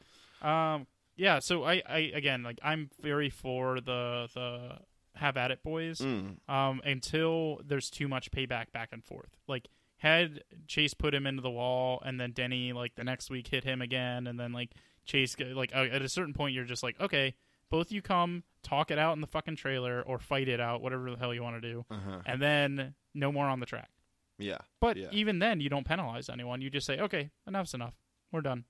Um. 0.42 0.86
Yeah. 1.16 1.38
So 1.40 1.64
I, 1.64 1.82
I 1.88 1.98
again, 2.14 2.42
like, 2.42 2.58
I'm 2.62 2.90
very 3.00 3.30
for 3.30 3.80
the 3.80 4.28
the 4.34 4.78
have 5.18 5.36
at 5.36 5.50
it 5.50 5.62
boys. 5.62 5.98
Mm, 5.98 6.38
Um. 6.48 6.80
Until 6.84 7.60
there's 7.64 7.90
too 7.90 8.08
much 8.08 8.30
payback 8.30 8.72
back 8.72 8.88
and 8.92 9.04
forth. 9.04 9.36
Like, 9.46 9.68
had 9.98 10.42
Chase 10.66 10.94
put 10.94 11.14
him 11.14 11.26
into 11.26 11.42
the 11.42 11.50
wall, 11.50 12.00
and 12.04 12.18
then 12.20 12.32
Denny 12.32 12.72
like 12.72 12.94
the 12.94 13.04
next 13.04 13.30
week 13.30 13.48
hit 13.48 13.64
him 13.64 13.82
again, 13.82 14.26
and 14.26 14.38
then 14.38 14.52
like 14.52 14.72
Chase 15.04 15.36
like 15.40 15.72
uh, 15.74 15.84
at 15.90 16.02
a 16.02 16.08
certain 16.08 16.34
point 16.34 16.54
you're 16.54 16.64
just 16.64 16.82
like, 16.82 17.00
okay, 17.00 17.34
both 17.70 17.90
you 17.92 18.00
come 18.02 18.44
talk 18.62 18.90
it 18.90 18.98
out 18.98 19.14
in 19.14 19.20
the 19.20 19.26
fucking 19.26 19.56
trailer 19.56 20.02
or 20.02 20.18
fight 20.18 20.48
it 20.48 20.60
out, 20.60 20.82
whatever 20.82 21.10
the 21.10 21.16
hell 21.18 21.34
you 21.34 21.42
want 21.42 21.60
to 21.60 21.72
do, 21.72 21.84
uh-huh. 21.90 22.20
and 22.26 22.40
then 22.40 22.94
no 23.14 23.30
more 23.32 23.46
on 23.46 23.60
the 23.60 23.66
track. 23.66 23.90
Yeah, 24.38 24.58
But 24.80 24.96
Yeah. 24.96 25.08
even 25.10 25.40
then, 25.40 25.60
you 25.60 25.68
don't 25.68 25.84
penalize 25.84 26.28
anyone. 26.28 26.60
You 26.60 26.70
just 26.70 26.86
say, 26.86 27.00
okay, 27.00 27.30
enough's 27.46 27.74
enough. 27.74 27.94
We're 28.30 28.40
done. 28.42 28.64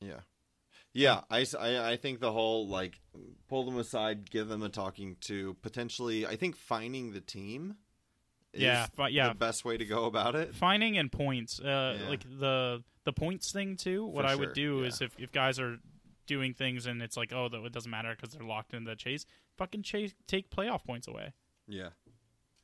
yeah. 0.00 0.20
Yeah, 0.98 1.20
I 1.30 1.46
I 1.92 1.96
think 1.96 2.18
the 2.18 2.32
whole 2.32 2.66
like 2.66 3.00
pull 3.48 3.64
them 3.64 3.78
aside, 3.78 4.28
give 4.30 4.48
them 4.48 4.62
a 4.62 4.68
talking 4.68 5.16
to, 5.22 5.54
potentially 5.62 6.26
I 6.26 6.34
think 6.36 6.56
finding 6.56 7.12
the 7.12 7.20
team 7.20 7.76
is 8.52 8.62
Yeah, 8.62 8.86
yeah. 9.08 9.28
the 9.28 9.34
best 9.34 9.64
way 9.64 9.76
to 9.76 9.84
go 9.84 10.06
about 10.06 10.34
it. 10.34 10.54
Finding 10.56 10.98
and 10.98 11.10
points, 11.12 11.60
uh, 11.60 11.98
Yeah. 12.00 12.08
like 12.08 12.24
the 12.40 12.82
the 13.04 13.12
points 13.12 13.52
thing 13.52 13.76
too. 13.76 14.04
What 14.06 14.22
For 14.24 14.28
I 14.28 14.30
sure, 14.32 14.40
would 14.40 14.54
do 14.54 14.80
yeah. 14.80 14.86
is 14.88 15.00
if, 15.00 15.14
if 15.20 15.30
guys 15.30 15.60
are 15.60 15.78
doing 16.26 16.52
things 16.52 16.86
and 16.86 17.00
it's 17.00 17.16
like, 17.16 17.32
oh, 17.32 17.46
it 17.46 17.72
doesn't 17.72 17.90
matter 17.90 18.14
because 18.14 18.34
they're 18.34 18.46
locked 18.46 18.74
in 18.74 18.82
the 18.84 18.96
chase. 18.96 19.24
Fucking 19.56 19.82
chase, 19.84 20.14
take 20.26 20.50
playoff 20.50 20.84
points 20.84 21.06
away. 21.08 21.32
Yeah. 21.68 21.90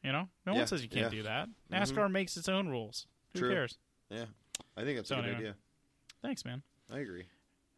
You 0.02 0.10
know, 0.12 0.28
no 0.44 0.52
Yeah, 0.52 0.58
one 0.58 0.66
says 0.66 0.82
you 0.82 0.88
can't 0.88 1.10
do 1.10 1.22
that. 1.22 1.48
Mhm. 1.48 1.54
NASCAR 1.80 2.10
makes 2.10 2.36
its 2.36 2.48
own 2.48 2.66
rules. 2.68 3.06
Who 3.32 3.38
True. 3.38 3.50
cares? 3.54 3.78
Yeah. 4.10 4.26
I 4.76 4.82
think 4.82 4.98
that's 4.98 5.08
So 5.08 5.14
a 5.18 5.22
good 5.22 5.24
anyway. 5.26 5.38
idea. 5.50 5.56
Thanks, 6.20 6.44
man. 6.44 6.62
I 6.90 6.98
agree. 6.98 7.26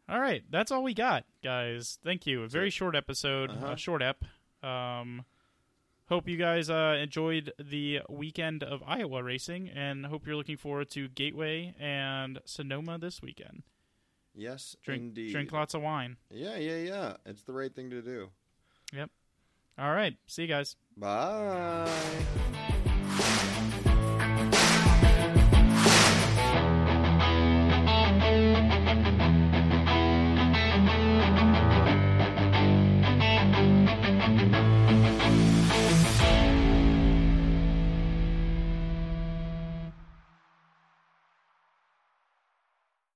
All 0.09 0.19
right, 0.21 0.43
that's 0.49 0.71
all 0.71 0.83
we 0.83 0.93
got, 0.93 1.25
guys. 1.43 1.99
Thank 2.03 2.25
you. 2.25 2.43
A 2.43 2.47
very 2.47 2.69
short 2.69 2.95
episode, 2.95 3.49
Uh-huh. 3.51 3.73
a 3.73 3.77
short 3.77 4.01
ep. 4.01 4.23
Um, 4.63 5.25
hope 6.07 6.27
you 6.29 6.37
guys 6.37 6.69
uh, 6.69 6.97
enjoyed 7.01 7.51
the 7.59 7.99
weekend 8.09 8.63
of 8.63 8.81
Iowa 8.87 9.21
racing, 9.21 9.69
and 9.69 10.05
hope 10.05 10.25
you're 10.25 10.37
looking 10.37 10.55
forward 10.57 10.89
to 10.91 11.09
Gateway 11.09 11.75
and 11.79 12.39
Sonoma 12.45 12.97
this 12.97 13.21
weekend. 13.21 13.63
Yes, 14.33 14.75
Drink, 14.83 15.01
indeed. 15.01 15.31
drink 15.31 15.51
lots 15.51 15.73
of 15.73 15.81
wine. 15.81 16.17
Yeah, 16.31 16.57
yeah, 16.57 16.77
yeah. 16.77 17.13
It's 17.25 17.41
the 17.41 17.53
right 17.53 17.73
thing 17.73 17.89
to 17.89 18.01
do. 18.01 18.29
Yep. 18.93 19.09
All 19.77 19.91
right, 19.91 20.15
see 20.27 20.43
you 20.43 20.47
guys. 20.47 20.75
Bye. 20.95 21.91